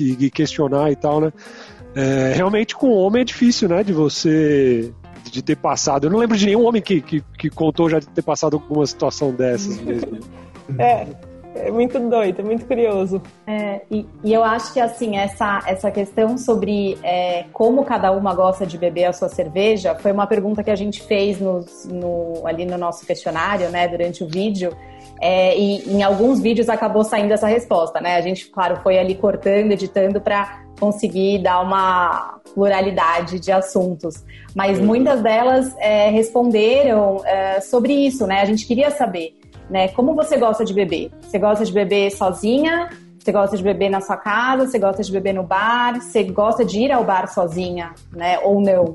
[0.00, 1.32] e questionar e tal, né?
[1.94, 3.82] É, realmente com o homem é difícil, né?
[3.82, 4.92] De você
[5.30, 6.06] de ter passado.
[6.06, 8.86] Eu não lembro de nenhum homem que, que, que contou já de ter passado alguma
[8.86, 10.18] situação dessas mesmo.
[10.78, 11.06] É,
[11.54, 13.22] é muito doido, é muito curioso.
[13.46, 18.34] É, e, e, eu acho que assim, essa, essa questão sobre é, como cada uma
[18.34, 22.44] gosta de beber a sua cerveja foi uma pergunta que a gente fez nos, no,
[22.44, 24.76] ali no nosso questionário, né, durante o vídeo.
[25.20, 28.16] É, e em alguns vídeos acabou saindo essa resposta, né?
[28.16, 34.24] A gente, claro, foi ali cortando, editando para conseguir dar uma pluralidade de assuntos.
[34.54, 34.86] Mas uhum.
[34.86, 38.40] muitas delas é, responderam é, sobre isso, né?
[38.40, 39.34] A gente queria saber
[39.68, 39.88] né?
[39.88, 41.10] Como você gosta de beber?
[41.22, 42.90] Você gosta de beber sozinha?
[43.18, 44.66] Você gosta de beber na sua casa?
[44.66, 46.00] Você gosta de beber no bar?
[46.00, 48.38] Você gosta de ir ao bar sozinha, né?
[48.40, 48.94] Ou não?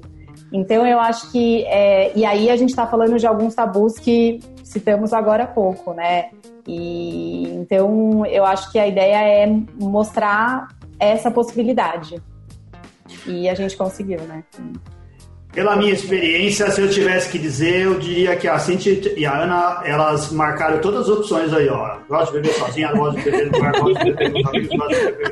[0.52, 4.40] Então eu acho que é, e aí a gente está falando de alguns tabus que
[4.64, 6.30] citamos agora há pouco, né?
[6.68, 9.48] E então eu acho que a ideia é
[9.80, 10.68] mostrar
[11.00, 12.22] essa possibilidade
[13.26, 14.44] e a gente conseguiu, né?
[15.52, 19.34] Pela minha experiência, se eu tivesse que dizer, eu diria que a Cintia e a
[19.34, 21.98] Ana, elas marcaram todas as opções aí, ó.
[22.08, 24.96] Gosto de beber sozinha, gosto de beber no bar, gosto de beber com amigos, gosto
[24.96, 25.30] de beber...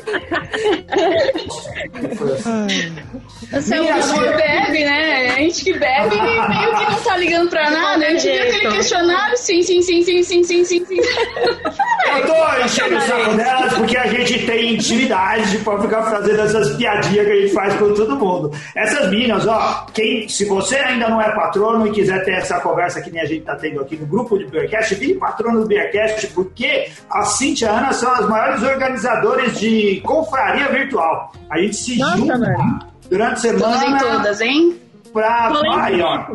[3.51, 5.27] Você é um que bebe, né?
[5.29, 8.05] A gente que bebe meio que não tá ligando pra nada.
[8.05, 10.97] A gente viu aquele questionário, sim, sim, sim, sim, sim, sim, sim, sim.
[10.97, 12.33] Eu tô
[12.65, 17.31] enchendo o saco delas porque a gente tem intimidade pra ficar fazendo essas piadinhas que
[17.31, 18.51] a gente faz com todo mundo.
[18.75, 22.59] Essas minas, ó, quem quem, se você ainda não é patrono e quiser ter essa
[22.59, 25.67] conversa que nem a gente está tendo aqui no grupo de Beercast, vire patrono do
[25.67, 31.31] Beercast, porque a Cintia e a Ana são as maiores organizadores de confraria virtual.
[31.49, 32.87] A gente se Nossa, junta.
[33.09, 33.59] Durante a semana.
[33.65, 34.77] Todas em todas, hein?
[35.13, 35.47] Pra.
[35.49, 36.25] Rolê ó.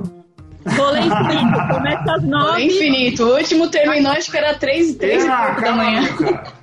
[0.64, 2.64] Rolê infinito, começa às Rolê nove.
[2.66, 3.24] infinito.
[3.24, 6.06] O último terminou, acho que era 3, 3 e Ah, pouco da manhã.
[6.16, 6.61] caraca.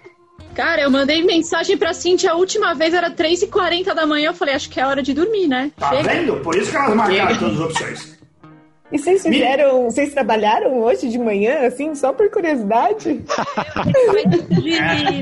[0.59, 4.27] Cara, eu mandei mensagem pra Cintia a última vez, era 3h40 da manhã.
[4.31, 5.71] Eu falei, acho que é hora de dormir, né?
[5.77, 6.09] Tá Chega.
[6.09, 6.35] vendo?
[6.41, 8.19] Por isso que elas marcaram todas as opções.
[8.91, 13.23] E vocês fizeram, vocês trabalharam hoje de manhã, assim, só por curiosidade?
[14.61, 15.21] De,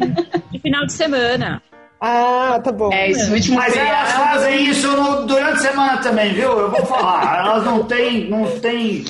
[0.52, 1.62] de final de semana.
[2.02, 2.92] Ah, tá bom.
[2.92, 6.52] É, esse último Mas elas fazem isso no- durante a semana também, viu?
[6.52, 7.46] Eu vou falar.
[7.46, 8.30] Elas não têm.
[8.30, 9.06] Não têm.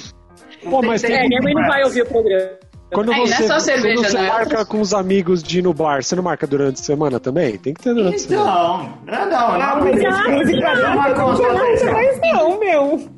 [0.69, 2.49] Pô, mas tem- É, minha mãe não vai ouvir o programa.
[2.93, 4.27] Quando É, não é você, só cerveja, quando você né?
[4.29, 7.57] marca com os amigos de ir no bar, você não marca durante a semana também?
[7.57, 8.45] Tem que ter durante a semana.
[8.45, 9.38] Não, não, não.
[9.51, 10.89] Ah, não, mas não, às 3 40 não
[11.33, 11.53] não
[11.93, 13.09] mais não, meu.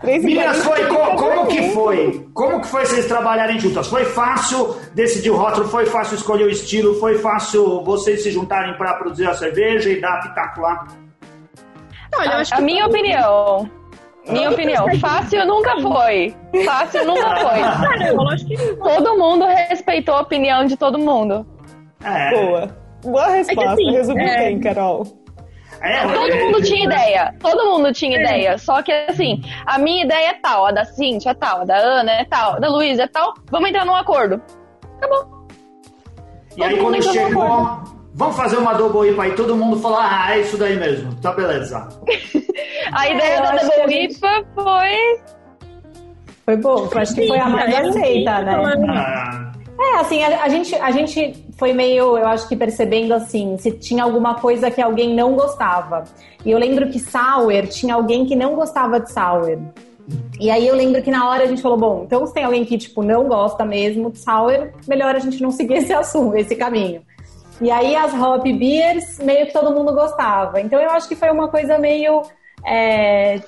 [0.00, 2.26] 3 Meninas, 40 foi, co- como que foi?
[2.34, 3.86] Como que foi vocês trabalharem juntas?
[3.86, 5.68] Foi fácil decidir o rótulo?
[5.68, 6.94] Foi fácil escolher o estilo?
[6.98, 10.88] Foi fácil vocês se juntarem para produzir a cerveja e dar pitaco lá?
[12.16, 13.70] Olha, eu acho A que minha opinião.
[14.28, 14.86] Minha opinião.
[15.00, 16.34] Fácil nunca foi.
[16.64, 18.76] Fácil nunca foi.
[18.76, 21.46] Todo mundo respeitou a opinião de todo mundo.
[22.04, 22.82] É, Boa.
[23.04, 25.04] Boa resposta, assim, resumiu é- bem, Carol.
[25.80, 27.34] é, Todo é, mundo tinha ideia.
[27.40, 28.56] Todo mundo tinha ideia.
[28.58, 31.76] Só que assim, a minha ideia é tal, a da Cintia é tal, a da
[31.76, 33.34] Ana é tal, a da Luísa é tal.
[33.50, 34.40] Vamos entrar num acordo.
[34.98, 35.42] Acabou.
[36.56, 37.80] E aí todo quando mundo entrou chegou, num
[38.14, 41.14] vamos fazer uma double IPA aí, todo mundo falou, ah, é isso daí mesmo.
[41.20, 41.88] Tá beleza.
[42.92, 45.20] A ideia eu da Double gente- IPA foi.
[46.44, 48.52] Foi bom, acho que foi a mais aceita, né?
[48.88, 53.56] Ah, É, assim, a, a gente, a gente foi meio, eu acho que percebendo assim,
[53.58, 56.02] se tinha alguma coisa que alguém não gostava.
[56.44, 59.58] E eu lembro que Sour, tinha alguém que não gostava de Sour.
[60.40, 62.64] E aí eu lembro que na hora a gente falou, bom, então se tem alguém
[62.64, 66.56] que, tipo, não gosta mesmo de Sour, melhor a gente não seguir esse assunto, esse
[66.56, 67.00] caminho.
[67.60, 70.60] E aí as Hop Beers, meio que todo mundo gostava.
[70.60, 72.22] Então eu acho que foi uma coisa meio...
[72.64, 73.40] é,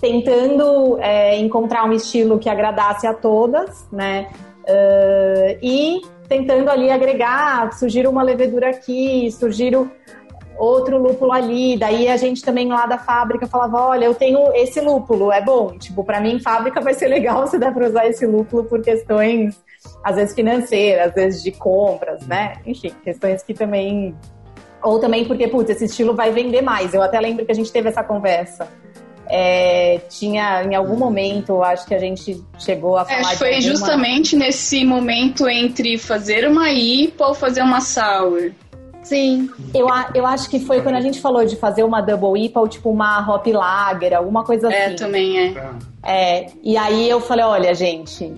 [0.00, 4.28] tentando é, encontrar um estilo que agradasse a todas, né?
[4.66, 9.78] Ah, e tentando ali agregar, surgir uma levedura aqui, surgir
[10.56, 11.76] outro lúpulo ali.
[11.76, 15.78] Daí a gente também lá da fábrica falava, olha, eu tenho esse lúpulo, é bom.
[15.78, 19.60] Tipo, para mim fábrica vai ser legal se der para usar esse lúpulo por questões
[20.04, 22.54] às vezes financeiras, às vezes de compras, né?
[22.66, 24.14] Enfim, questões que também
[24.82, 26.92] ou também porque, putz, esse estilo vai vender mais.
[26.92, 28.66] Eu até lembro que a gente teve essa conversa.
[29.28, 33.32] É, tinha em algum momento, acho que a gente chegou a falar.
[33.32, 38.50] É, foi alguma- justamente nesse momento entre fazer uma IPA ou fazer uma sour.
[39.02, 39.48] Sim.
[39.72, 42.60] Eu, a- eu acho que foi quando a gente falou de fazer uma double IPA
[42.60, 44.96] ou tipo uma hop lager, alguma coisa É, assim.
[44.96, 45.54] também é.
[46.04, 48.32] É, e aí eu falei, olha, gente,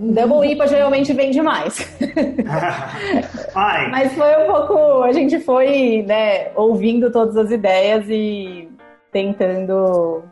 [0.00, 1.78] double IPA geralmente vende mais.
[3.54, 8.68] Ai, Mas foi um pouco, a gente foi, né, ouvindo todas as ideias e
[9.12, 10.22] tentando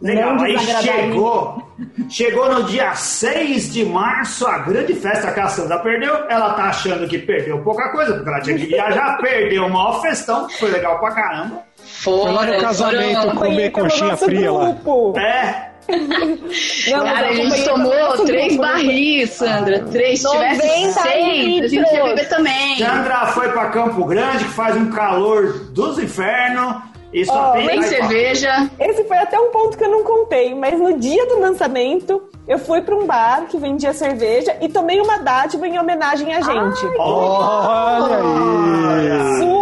[0.00, 0.34] legal.
[0.34, 1.62] não Aí chegou,
[2.08, 6.14] chegou no dia 6 de março, a grande festa que a Sandra perdeu.
[6.28, 10.00] Ela tá achando que perdeu pouca coisa, porque ela tinha que viajar, perdeu o maior
[10.02, 11.62] festão, foi legal pra caramba.
[12.02, 14.64] Foi lá no casamento foram- comer nosso fria lá.
[14.72, 15.18] grupo.
[15.18, 19.80] É, Não, Cara, a gente tomou três barris, Sandra.
[19.90, 20.20] Três.
[20.20, 22.78] Se tivesse 90 seis, a gente ia beber também.
[22.78, 26.76] Sandra foi pra Campo Grande, que faz um calor dos infernos,
[27.12, 27.66] e só Ó, tem.
[27.66, 28.70] Tem cerveja.
[28.78, 32.58] Esse foi até um ponto que eu não contei, mas no dia do lançamento, eu
[32.58, 36.86] fui pra um bar que vendia cerveja e tomei uma dádiva em homenagem a gente.
[36.98, 39.38] Olha aí!
[39.38, 39.55] Suco, que eu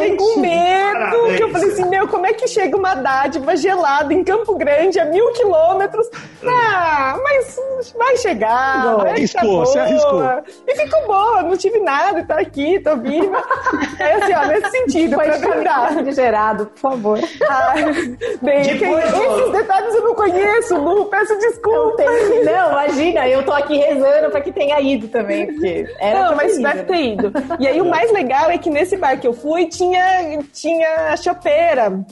[0.00, 1.36] fiquei com medo, Parabéns.
[1.36, 4.98] que eu falei assim, meu, como é que chega uma dádiva gelada em Campo Grande
[4.98, 6.08] a mil quilômetros?
[6.46, 10.22] Ah, mas vai chegar, vai Arriscou, você arriscou.
[10.66, 13.42] E ficou boa, não tive nada, tá aqui, tô viva.
[13.98, 15.94] É assim, ó, nesse sentido, pra brindar.
[15.94, 17.18] refrigerado, por favor.
[17.48, 17.74] Ah,
[18.42, 18.78] bem, Depois
[19.12, 22.02] quem- esses detalhes eu não conheço, Lu, peço desculpa.
[22.44, 26.56] Não, imagina, eu tô aqui rezando pra que tenha ido também, porque era Não, mas
[26.58, 27.32] deve ter ido.
[27.58, 29.89] E aí o mais legal é que nesse bar que eu fui tinha,
[30.52, 32.04] tinha chopeira.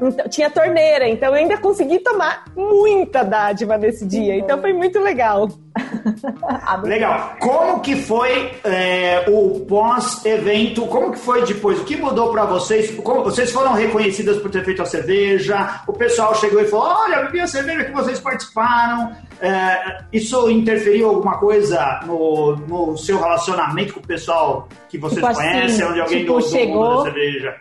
[0.00, 4.36] Então, tinha torneira, então eu ainda consegui tomar muita dádiva nesse dia.
[4.36, 5.48] Então foi muito legal.
[6.84, 7.34] Legal.
[7.40, 10.86] Como que foi é, o pós-evento?
[10.86, 11.80] Como que foi depois?
[11.80, 12.90] O que mudou pra vocês?
[13.00, 15.80] Como, vocês foram reconhecidas por ter feito a cerveja?
[15.86, 19.12] O pessoal chegou e falou: Olha, bebi a cerveja que vocês participaram.
[19.40, 25.26] É, isso interferiu alguma coisa no, no seu relacionamento com o pessoal que vocês Tipo
[25.26, 27.56] assim, conhecem, onde alguém tipo, do, do mundo chegou- da cerveja?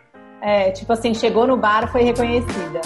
[0.46, 2.82] É, tipo assim, chegou no bar, foi reconhecida.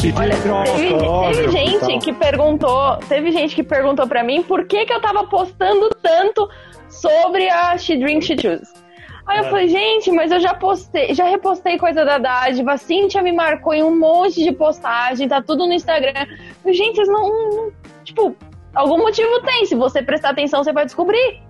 [0.00, 4.66] Pedir Olha, teve, autógrafo teve gente que perguntou, teve gente que perguntou pra mim por
[4.66, 6.48] que, que eu tava postando tanto
[6.88, 8.72] sobre a She Drinks, She Choose.
[9.24, 9.50] Aí eu É.
[9.50, 13.72] falei, gente, mas eu já postei, já repostei coisa da dádiva, a Cintia me marcou
[13.72, 16.26] em um monte de postagem, tá tudo no Instagram.
[16.64, 18.34] Eu gente, vocês não, não- Tipo,
[18.74, 19.64] algum motivo tem.
[19.66, 21.40] Se você prestar atenção, você vai descobrir.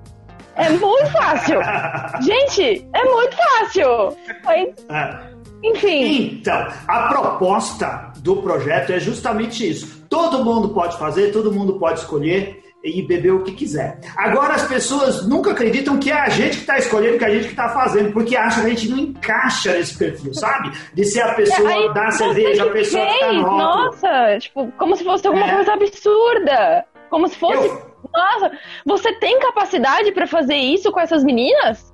[0.54, 1.60] É muito fácil.
[2.22, 4.16] gente, é muito fácil.
[4.44, 5.18] Aí, É.
[5.64, 6.38] enfim.
[6.40, 10.02] Então, a proposta do projeto é justamente isso.
[10.10, 14.00] Todo mundo pode fazer, todo mundo pode escolher e beber o que quiser.
[14.16, 17.30] Agora as pessoas nunca acreditam que é a gente que está escolhendo, que é a
[17.30, 20.72] gente que está fazendo, porque acham que a gente não encaixa nesse perfil, sabe?
[20.92, 23.56] De ser a pessoa Aí da cerveja, a que pessoa que tá fez, no.
[23.56, 25.54] Nossa, tipo, como se fosse alguma É.
[25.54, 26.84] coisa absurda.
[27.12, 27.66] Como se fosse.
[27.68, 28.50] Eu- Nossa,
[28.86, 31.92] você tem capacidade pra fazer isso com essas meninas?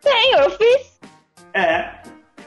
[0.00, 1.00] Tenho, eu fiz.
[1.52, 1.90] É.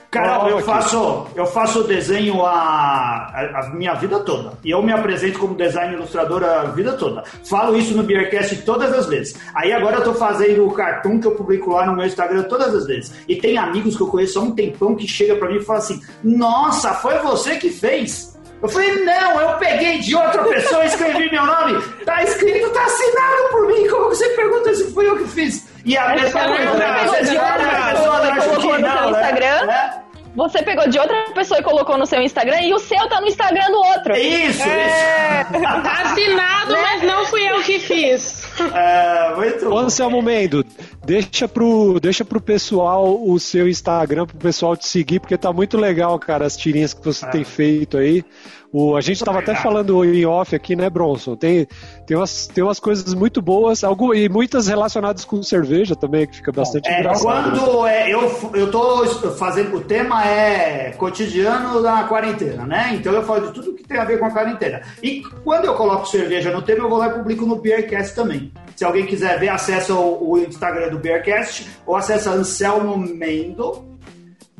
[0.10, 0.66] Carol, Prova eu aqui.
[0.66, 4.54] faço, eu faço desenho a, a, a minha vida toda.
[4.64, 7.22] E eu me apresento como design ilustrador a vida toda.
[7.47, 9.39] Falo isso no Beercast todas as vezes.
[9.54, 12.74] Aí agora eu tô fazendo o cartoon que eu publico lá no meu Instagram todas
[12.74, 13.14] as vezes.
[13.28, 15.78] E tem amigos que eu conheço há um tempão que chega pra mim e fala
[15.80, 18.39] assim: Nossa, foi você que fez?
[18.62, 21.82] Eu falei, não, eu peguei de outra pessoa e escrevi meu nome.
[22.05, 23.88] Tá escrito, tá assinado por mim.
[23.88, 25.68] Como que você pergunta se fui eu que fiz?
[25.86, 26.24] E a né?
[26.24, 29.20] pessoa e acha colocou no não, seu né?
[29.20, 29.72] Instagram?
[29.72, 30.10] É.
[30.36, 33.28] Você pegou de outra pessoa e colocou no seu Instagram e o seu tá no
[33.28, 34.16] Instagram do outro.
[34.16, 35.62] Isso, É, isso.
[35.62, 38.43] tá assinado, mas não fui eu que fiz.
[38.64, 39.78] É, muito.
[39.78, 40.66] Anselmo Mendo,
[41.05, 45.78] deixa pro, deixa pro pessoal o seu Instagram, pro pessoal te seguir, porque tá muito
[45.78, 47.30] legal, cara, as tirinhas que você Ah.
[47.30, 48.24] tem feito aí.
[48.72, 51.36] O, a gente tava até falando em off aqui, né, Bronson?
[51.36, 51.68] Tem,
[52.05, 53.82] tem, umas, tem umas coisas muito boas,
[54.14, 57.60] e muitas relacionadas com cerveja também, que fica bastante É, engraçado.
[57.60, 59.76] quando é, eu, eu tô fazendo.
[59.76, 62.91] O tema é cotidiano da quarentena, né?
[62.93, 64.82] Então eu falo de tudo que tem a ver com a quarentena.
[65.01, 68.49] E quando eu coloco cerveja no tema, eu vou lá e publico no Beercast também.
[68.76, 73.89] Se alguém quiser ver, acessa o, o Instagram do Beercast ou acessa Anselmo Mendo.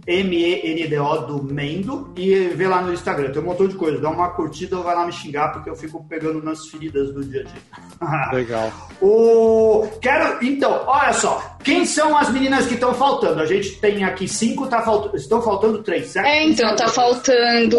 [0.08, 3.32] M-E-N-D-O do Mendo e vê lá no Instagram.
[3.32, 4.00] Tem um montão de coisa.
[4.00, 7.24] Dá uma curtida ou vai lá me xingar porque eu fico pegando nas feridas do
[7.24, 8.32] dia a dia.
[8.34, 8.72] Legal.
[9.00, 9.88] O...
[10.02, 10.44] Quero.
[10.44, 11.58] Então, olha só.
[11.64, 13.40] Quem são as meninas que estão faltando?
[13.40, 15.14] A gente tem aqui cinco, tá falt...
[15.14, 16.26] estão faltando três, certo?
[16.26, 17.78] É, então, tá faltando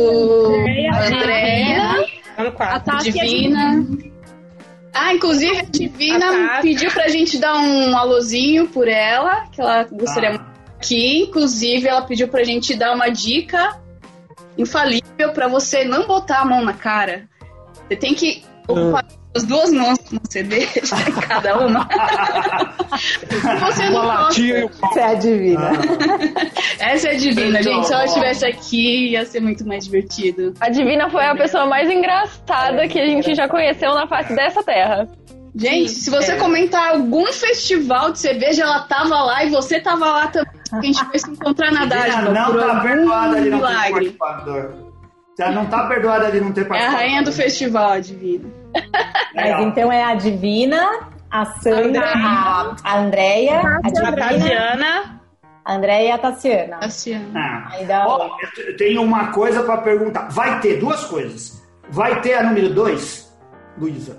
[0.93, 2.07] a Andréia,
[2.37, 2.81] A.
[2.81, 4.10] Tati é Divina.
[4.93, 6.63] Ah, inclusive a A Divina Tati.
[6.63, 10.33] pediu pra gente dar um alôzinho por ela, que ela gostaria Ah.
[10.33, 10.45] muito
[10.77, 11.23] aqui.
[11.23, 13.79] Inclusive, ela pediu pra gente dar uma dica
[14.59, 17.29] infalível pra você não botar a mão na cara.
[17.89, 19.05] Você tem que ocupar
[19.37, 20.81] as duas mãos com uma cerveja,
[21.29, 21.89] cada uma.
[23.61, 25.71] Você não Uma gosta, latinha e um Você adivina.
[26.81, 27.87] essa é a Divina, Então, gente.
[27.87, 30.53] Se ela estivesse aqui, ia ser muito mais divertido.
[30.61, 34.63] A Divina foi a pessoa mais engraçada que a gente já conheceu na face dessa
[34.65, 35.09] terra.
[35.55, 40.27] Gente, se você comentar algum festival de cerveja, ela tava lá e você tava lá
[40.29, 40.51] também.
[40.73, 42.23] A gente vai se encontrar na Divina dádiva.
[42.23, 44.17] não tá algum perdoada de não ter milagre.
[45.41, 45.43] Participado.
[45.43, 46.97] Ela não tá perdoada de não ter É a participado.
[46.99, 48.49] rainha do festival, a Divina.
[49.35, 49.63] Mas Legal.
[49.63, 50.89] então é a Divina,
[51.31, 55.21] a Sandra, a, a Andréia, a A Divina, Tatiana.
[55.65, 56.79] a Andréia e a Tassiana.
[56.83, 57.69] Assim, Ah.
[57.73, 58.29] Ainda Ó,
[58.59, 60.29] eu tenho uma coisa pra perguntar.
[60.31, 61.61] Vai ter duas coisas.
[61.91, 63.33] Vai ter a número dois,
[63.79, 64.17] Luísa?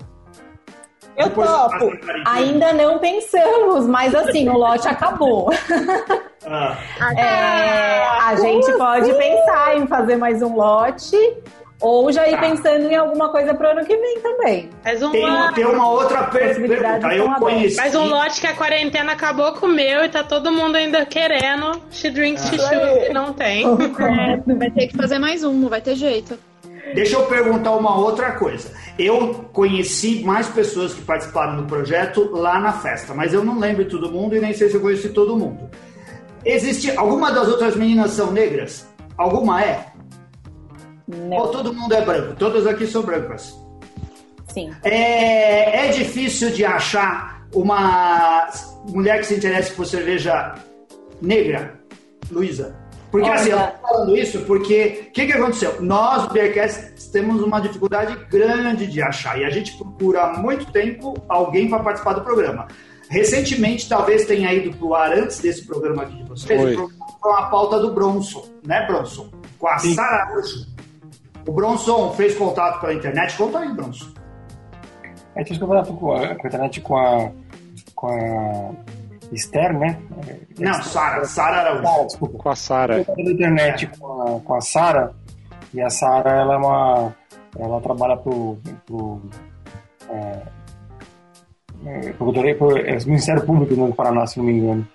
[1.18, 1.70] Eu Depois topo.
[1.72, 2.24] passa na quarentena.
[2.26, 5.50] ainda não pensamos, mas assim, o lote acabou.
[6.46, 6.78] Ah,
[7.18, 11.16] É, a gente pode pensar em fazer mais um lote
[11.80, 12.38] ou já ir Tá.
[12.42, 14.70] pensando em alguma coisa pro ano que vem também.
[14.84, 15.54] Mais um tem, lote.
[15.56, 17.14] tem uma outra per pergunta.
[17.14, 17.78] Eu conheci.
[17.78, 21.06] Mais um lote que a quarentena acabou com o meu e tá todo mundo ainda
[21.06, 21.82] querendo.
[21.92, 23.10] She drinks, she choose, aí.
[23.10, 23.64] e não tem.
[23.76, 26.38] Vai ter que fazer mais um, não vai ter jeito.
[26.94, 28.70] Deixa eu perguntar uma outra coisa.
[29.00, 33.84] Eu conheci mais pessoas que participaram do projeto lá na festa, mas eu não lembro
[33.86, 35.70] de todo mundo e nem sei se eu conheci todo mundo.
[36.44, 36.92] Existe.
[36.96, 38.88] Alguma das outras meninas são negras?
[39.18, 39.88] Alguma é?
[41.32, 42.36] Ou todo mundo é branco?
[42.36, 43.56] Todas aqui são brancas.
[44.48, 44.72] Sim.
[44.84, 48.50] É, é difícil de achar uma
[48.90, 50.56] mulher que se interesse por cerveja
[51.22, 51.80] negra,
[52.30, 52.76] Luísa.
[53.12, 53.40] Porque Olha.
[53.40, 55.82] assim, eu tô falando isso porque o que, que aconteceu?
[55.82, 61.22] Nós, Beercast, temos uma dificuldade grande de achar e a gente procura há muito tempo
[61.28, 62.68] alguém para participar do programa.
[63.12, 66.88] Recentemente, talvez tenha ido pro ar antes desse programa aqui de vocês, Foi.
[67.20, 69.30] com a pauta do Bronson, né, Bronson?
[69.60, 69.94] Com a Sim.
[69.96, 70.66] Sara Araújo.
[71.46, 73.36] O Bronson fez contato pela internet.
[73.36, 74.08] Conta aí, Bronson.
[75.36, 77.32] É que eu falava com a, com a internet com a,
[77.96, 78.72] com a
[79.34, 80.00] Esther, né?
[80.58, 82.06] Não, Sara, Sara Araújo.
[82.06, 82.38] Desculpa.
[82.38, 83.06] Com a Sara.
[83.18, 85.14] Na internet com a, com a Sara
[85.74, 87.16] E a Sara, ela é uma.
[87.60, 88.58] Ela trabalha pro.
[88.86, 89.22] pro
[90.10, 90.61] é,
[92.18, 94.88] Procuradoria- pro- é, Ministério Público do Paraná, se não me engano.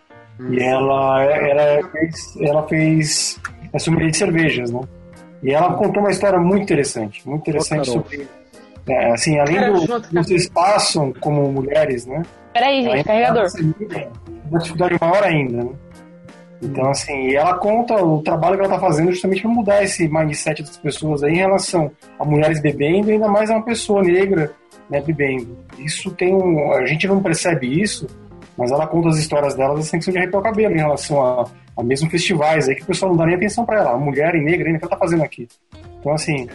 [0.50, 3.40] E ela, ela, fez, ela fez
[3.72, 4.80] a sommelier de cervejas, né?
[5.42, 8.28] E ela contou uma história muito interessante, muito interessante sobre.
[8.88, 12.22] é, assim, além do junto, que vocês passam como mulheres, né?
[12.52, 13.46] Peraí, gente, carregador.
[14.50, 15.70] Uma dificuldade maior ainda, né?
[16.62, 20.62] Então, assim, ela conta o trabalho que ela tá fazendo justamente para mudar esse mindset
[20.62, 24.52] das pessoas aí em relação a mulheres bebendo e ainda mais a uma pessoa negra
[24.88, 25.56] né, bebendo.
[25.78, 26.72] Isso tem um.
[26.72, 28.06] A gente não percebe isso,
[28.56, 31.22] mas ela conta as histórias delas assim que são de arrepiar o cabelo em relação
[31.22, 31.46] a,
[31.76, 33.92] a mesmo festivais aí que o pessoal não dá nem atenção para ela.
[33.92, 35.46] A mulher e negra ainda, o que ela tá fazendo aqui?
[36.00, 36.48] Então, assim,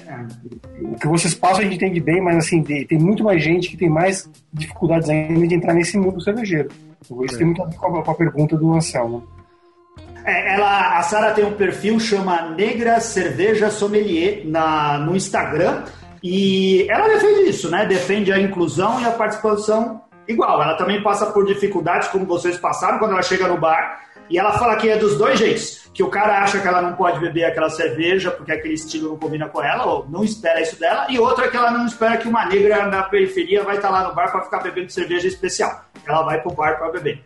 [0.82, 3.76] o que vocês passam a gente entende bem, mas assim, tem, muito mais gente que
[3.78, 6.70] tem mais dificuldades ainda de entrar nesse mundo cervejeiro.
[7.26, 9.28] Isso tem muito a ver com a, com a pergunta do Anselmo.
[10.26, 15.84] É, ela, a Sara tem um perfil chama Negra Cerveja Sommelier na, no Instagram
[16.24, 17.86] e ela defende isso, né?
[17.86, 20.62] Defende a inclusão e a participação igual.
[20.62, 24.54] Ela também passa por dificuldades como vocês passaram quando ela chega no bar e ela
[24.54, 25.82] fala que é dos dois jeitos.
[25.94, 29.18] Que o cara acha que ela não pode beber aquela cerveja porque aquele estilo não
[29.18, 32.16] combina com ela, ou não espera isso dela, e outra é que ela não espera
[32.16, 35.84] que uma negra na periferia vai estar lá no bar para ficar bebendo cerveja especial.
[36.08, 37.22] Ela vai pro bar para beber.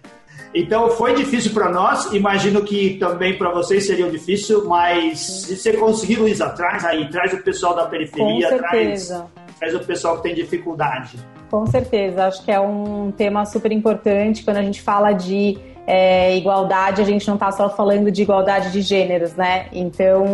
[0.56, 5.74] Então foi difícil para nós, imagino que também para vocês seria difícil, mas se você
[5.74, 9.28] conseguir, Luísa, traz aí, traz o pessoal da Com periferia, traz, certeza.
[9.60, 11.18] traz o pessoal que tem dificuldade.
[11.51, 16.38] Com certeza, acho que é um tema super importante quando a gente fala de é,
[16.38, 19.68] igualdade, a gente não está só falando de igualdade de gêneros, né?
[19.74, 20.26] Então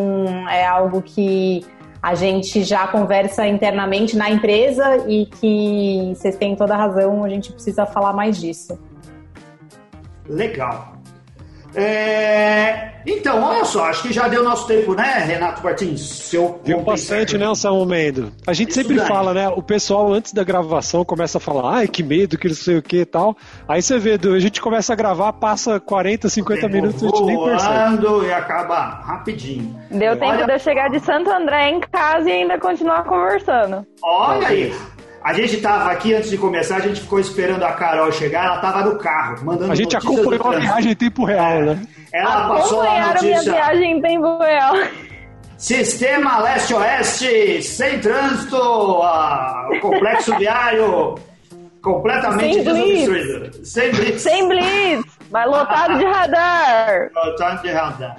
[0.49, 1.65] é algo que
[1.99, 7.29] a gente já conversa internamente na empresa e que vocês têm toda a razão, a
[7.29, 8.77] gente precisa falar mais disso.
[10.27, 10.93] Legal.
[11.73, 16.01] É, Então, olha só, acho que já deu nosso tempo, né, Renato Martins?
[16.01, 17.45] Seu Viu bom bastante, né.
[17.45, 18.31] Anselmo Mendo?
[18.45, 19.07] A gente Isso sempre daí.
[19.07, 19.47] fala, né?
[19.47, 22.81] O pessoal antes da gravação começa a falar, ai, que medo, que não sei o
[22.81, 23.35] que e tal.
[23.67, 27.23] Aí você vê, a gente começa a gravar, passa 40, 50 minutos e a gente
[27.23, 28.25] nem percebe.
[28.27, 29.75] E acaba rapidinho.
[29.89, 33.83] Deu tempo Olha- de eu chegar de Santo André em casa e ainda continuar conversando.
[34.03, 34.73] Olha aí.
[35.23, 38.57] A gente tava aqui antes de começar, a gente ficou esperando a Carol chegar, ela
[38.57, 41.81] tava no carro, mandando A gente acompanhou a viagem em tempo real, né?
[42.11, 43.53] Ela passou a Acompanharam minha notícia.
[43.53, 44.73] viagem em tempo real.
[45.57, 48.57] Sistema Leste-Oeste, sem trânsito,
[49.03, 51.15] ah, o complexo viário
[51.83, 53.07] completamente Sem blitz.
[53.07, 53.65] desobstruído.
[53.65, 54.21] Sem blitz.
[54.21, 57.09] Sem blitz, mas lotado de radar.
[57.13, 58.17] Voltando de radar.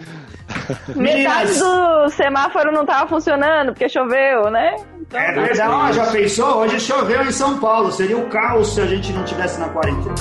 [0.94, 4.76] Metade do semáforo não tava funcionando porque choveu, né?
[5.12, 6.56] Então, é verdade, ó, já pensou?
[6.60, 10.14] Hoje choveu em São Paulo, seria o caos se a gente não tivesse na quarentena.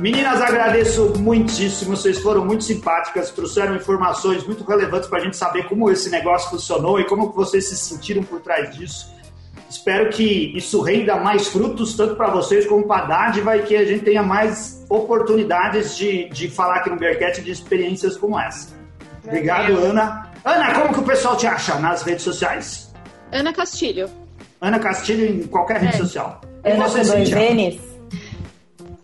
[0.00, 1.96] Meninas, agradeço muitíssimo.
[1.96, 6.50] Vocês foram muito simpáticas, trouxeram informações muito relevantes para a gente saber como esse negócio
[6.50, 9.14] funcionou e como vocês se sentiram por trás disso.
[9.68, 13.76] Espero que isso renda mais frutos, tanto para vocês como para a Dádiva, e que
[13.76, 18.68] a gente tenha mais oportunidades de, de falar aqui no Bearcat de experiências como essa.
[19.24, 20.30] Obrigado, Ana.
[20.44, 22.92] Ana, como que o pessoal te acha nas redes sociais?
[23.32, 24.08] Ana Castilho.
[24.60, 25.98] Ana Castilho em qualquer rede É.
[25.98, 26.40] social.
[26.64, 27.54] E Ana você, com dois Cíntia?
[27.54, 27.80] N's.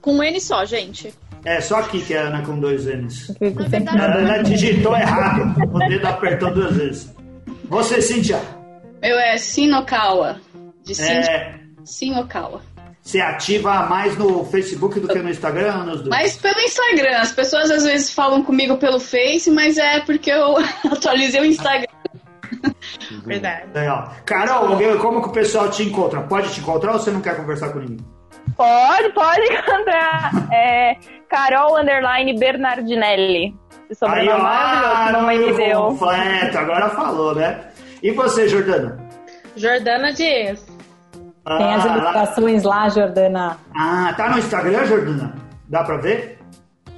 [0.01, 1.13] Com um N só, gente.
[1.45, 3.35] É só aqui que é Ana com dois N's.
[3.41, 4.15] Eu verdade- A.
[4.17, 5.55] Ana digitou errado.
[5.73, 7.13] O dedo apertou duas vezes.
[7.65, 8.41] Você, Cíntia,
[9.03, 10.41] Meu é Sinokawa.
[10.85, 11.55] De Sin é,
[11.85, 12.61] Sinokawa.
[13.01, 16.09] você ativa mais no Facebook do que no Instagram nos dois?
[16.09, 20.57] Mas pelo Instagram, as pessoas às vezes falam comigo pelo Face, mas é porque eu
[20.91, 21.87] atualizei o Instagram.
[23.24, 23.66] Verdade.
[23.72, 24.12] Legal.
[24.24, 26.20] Carol, como que o pessoal te encontra?
[26.22, 27.99] Pode te encontrar ou você não quer conversar com ninguém?
[28.57, 30.30] Pode, pode encontrar.
[30.53, 30.97] É,
[31.28, 33.55] Carol Underline Bernardinelli.
[33.91, 35.80] Esse sobrenome maravilhoso que a mamãe me deu.
[35.83, 37.68] completo, agora falou, né?
[38.03, 38.99] E você, Jordana?
[39.57, 40.64] Jordana Dias.
[41.47, 43.57] Tem as Ah, lá- ilustrações lá, Jordana.
[43.76, 45.34] ah, tá no Instagram, Jordana?
[45.68, 46.38] Dá pra ver?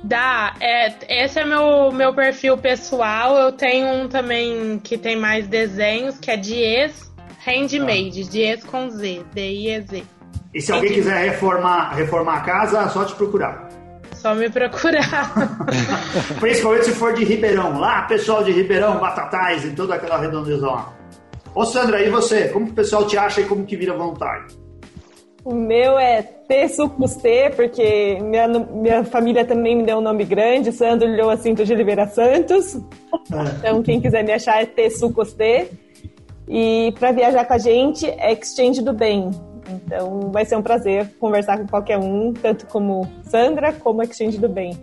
[0.02, 0.92] Dá, é,
[1.24, 3.36] esse é meu, meu perfil pessoal.
[3.38, 7.10] Eu tenho um também que tem mais desenhos, que é Dias
[7.46, 10.04] Handmade, Dias com Z, D-I-E-Z.
[10.52, 13.68] E se alguém quiser reformar, reformar a casa, é só te procurar.
[14.14, 15.32] Só me procurar.
[16.38, 17.78] Principalmente se for de Ribeirão.
[17.78, 20.92] Lá, pessoal de Ribeirão, Batatais e toda aquela redondeza lá.
[21.54, 22.48] Ô Sandra, e você?
[22.48, 24.46] Como que o pessoal te acha e como que vira voluntário?
[25.44, 30.24] O meu é T Sucos T, porque minha, minha família também me deu um nome
[30.24, 32.78] grande, Sandro Lhoa Cinto de Oliveira Santos.
[33.58, 35.70] Então, quem quiser me achar é T Sucos T.
[36.48, 39.30] E para viajar com a gente, é Exchange do Bem.
[39.68, 44.48] Então vai ser um prazer conversar com qualquer um, tanto como Sandra como Exchange do
[44.48, 44.76] Bem.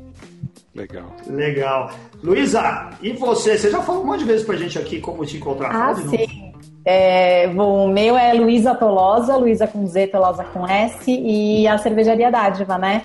[0.73, 1.13] Legal.
[1.27, 1.91] Legal.
[2.23, 3.57] Luísa, e você?
[3.57, 5.69] Você já falou um monte de vezes pra gente aqui como te encontrar.
[5.69, 6.50] Ah, sim.
[6.83, 11.77] É, bom, o meu é Luísa Tolosa, Luísa com Z, Tolosa com S, e a
[11.77, 13.03] Cervejaria Dádiva, né?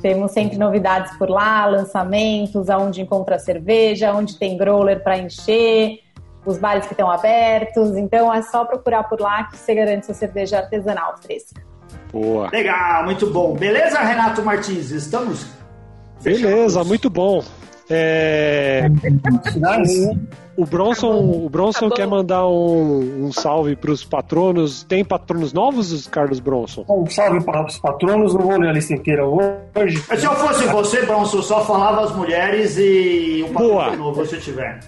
[0.00, 5.98] Temos sempre novidades por lá, lançamentos, aonde encontra cerveja, onde tem growler para encher,
[6.46, 7.94] os bares que estão abertos.
[7.96, 11.62] Então é só procurar por lá que você garante sua cerveja artesanal fresca.
[12.10, 12.48] Boa.
[12.50, 13.52] Legal, muito bom.
[13.54, 14.90] Beleza, Renato Martins?
[14.90, 15.46] Estamos?
[16.22, 17.42] Beleza, muito bom.
[17.92, 18.88] É,
[20.56, 21.12] o Bronson,
[21.44, 24.84] o Bronson Tá quer mandar um, um salve para os patronos.
[24.84, 26.84] Tem patronos novos, Carlos Bronson?
[26.88, 29.98] Um salve para os patronos, não vou ler a lista inteira hoje.
[30.16, 33.86] Se eu fosse você, Bronson, eu só falava as mulheres e o Boa.
[33.86, 34.78] patrão novo, se tiver.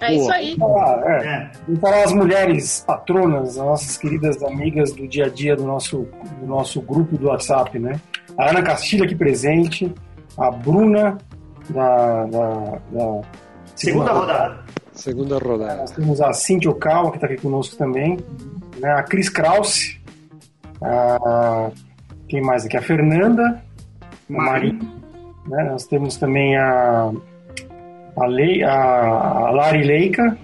[0.00, 0.34] É isso Boa.
[0.34, 0.56] aí.
[0.60, 1.26] Ah, é.
[1.26, 1.50] É.
[1.68, 6.08] Vou falar as mulheres patronas, as nossas queridas amigas do dia a dia do nosso,
[6.40, 8.00] do nosso grupo do WhatsApp, né?
[8.36, 9.92] A Ana Castilho aqui presente,
[10.36, 11.18] a Bruna
[11.70, 13.22] da, da, da
[13.80, 14.64] Segunda rodada.
[14.92, 15.76] Segunda rodada.
[15.76, 18.18] Nós temos a Cintia Okawa, que está aqui conosco também,
[18.78, 18.90] né?
[18.90, 19.98] a Cris Krause,
[20.82, 21.70] a,
[22.28, 22.76] quem mais aqui?
[22.76, 23.62] A Fernanda,
[24.02, 24.78] a Maria,
[25.46, 25.64] né?
[25.70, 27.10] nós temos também a,
[28.16, 30.36] a, Lei, a, a Lari Leica,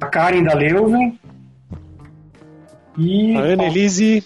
[0.00, 1.18] a Karen da Leuven
[2.98, 4.24] e A Annelise.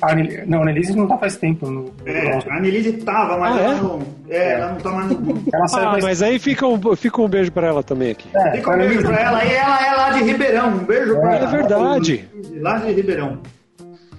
[0.00, 1.70] A Anel- não, a Annelise não está faz tempo.
[1.70, 3.76] No, É, a Annelise tava, mas Ah, ela, é?
[3.80, 5.42] não, é, ela não tá mais no.
[5.52, 8.28] ela Ah, mas aí fica um, fica um beijo para ela também aqui.
[8.34, 9.44] é, Fica um beijo pra ela.
[9.44, 10.68] E ela é lá de Ribeirão.
[10.68, 11.46] Um beijo pra É ela.
[11.50, 12.28] verdade.
[12.60, 13.38] Lá de Ribeirão.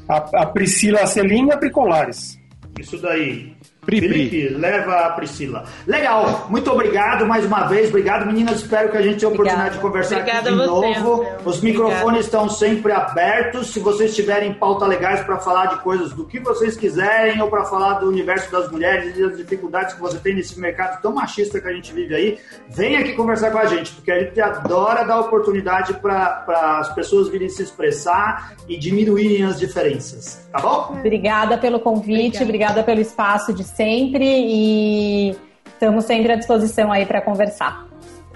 [0.08, 2.38] a, a Priscila Celina Pricolares.
[2.80, 3.54] Isso daí.
[3.86, 4.10] Pri, Pri.
[4.10, 5.64] Felipe, leva a Priscila.
[5.88, 7.90] Legal, muito obrigado mais uma vez.
[7.90, 8.58] Obrigado, meninas.
[8.58, 11.22] Espero que a gente tenha a oportunidade de conversar Obrigada aqui de a você, novo.
[11.22, 11.38] Anselmo.
[11.46, 13.72] Os microfones estão sempre abertos.
[13.72, 17.64] Se vocês tiverem pauta legais para falar de coisas do que vocês quiserem ou para
[17.66, 21.60] falar do universo das mulheres e das dificuldades que você tem nesse mercado tão machista
[21.62, 22.38] que a gente vive aí,
[22.70, 27.30] vem aqui conversar com a gente, porque a gente adora dar oportunidade para as pessoas
[27.30, 30.48] virem se expressar e diminuírem as diferenças.
[30.52, 30.96] Tá bom?
[31.00, 32.44] Obrigada pelo convite, Obrigada.
[32.44, 37.90] obrigada pelo espaço de sempre e estamos sempre à disposição aí para conversar.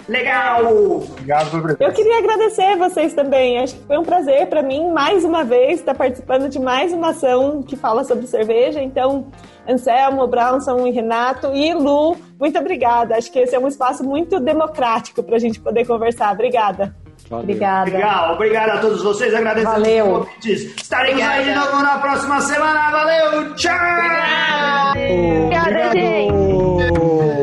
[0.08, 0.66] Legal!
[0.66, 1.84] Obrigado pela presença.
[1.84, 3.60] Eu queria agradecer vocês também.
[3.60, 7.10] Acho que foi um prazer para mim, mais uma vez, estar participando de mais uma
[7.10, 8.82] ação que fala sobre cerveja.
[8.82, 9.28] Então,
[9.68, 13.16] Anselmo, Brownson e Renato e Lu, muito obrigada.
[13.16, 16.34] Acho que esse é um espaço muito democrático para a gente poder conversar.
[16.34, 16.94] Obrigada.
[17.34, 17.44] Valeu.
[17.44, 17.92] Obrigada.
[17.92, 19.34] Legal, obrigado a todos vocês.
[19.34, 20.06] Agradeço Valeu.
[20.06, 20.76] os convites.
[20.78, 22.92] Estaremos aí de novo na próxima semana.
[22.92, 23.74] Valeu, tchau!
[24.92, 25.68] Obrigado.
[25.68, 27.43] Obrigado.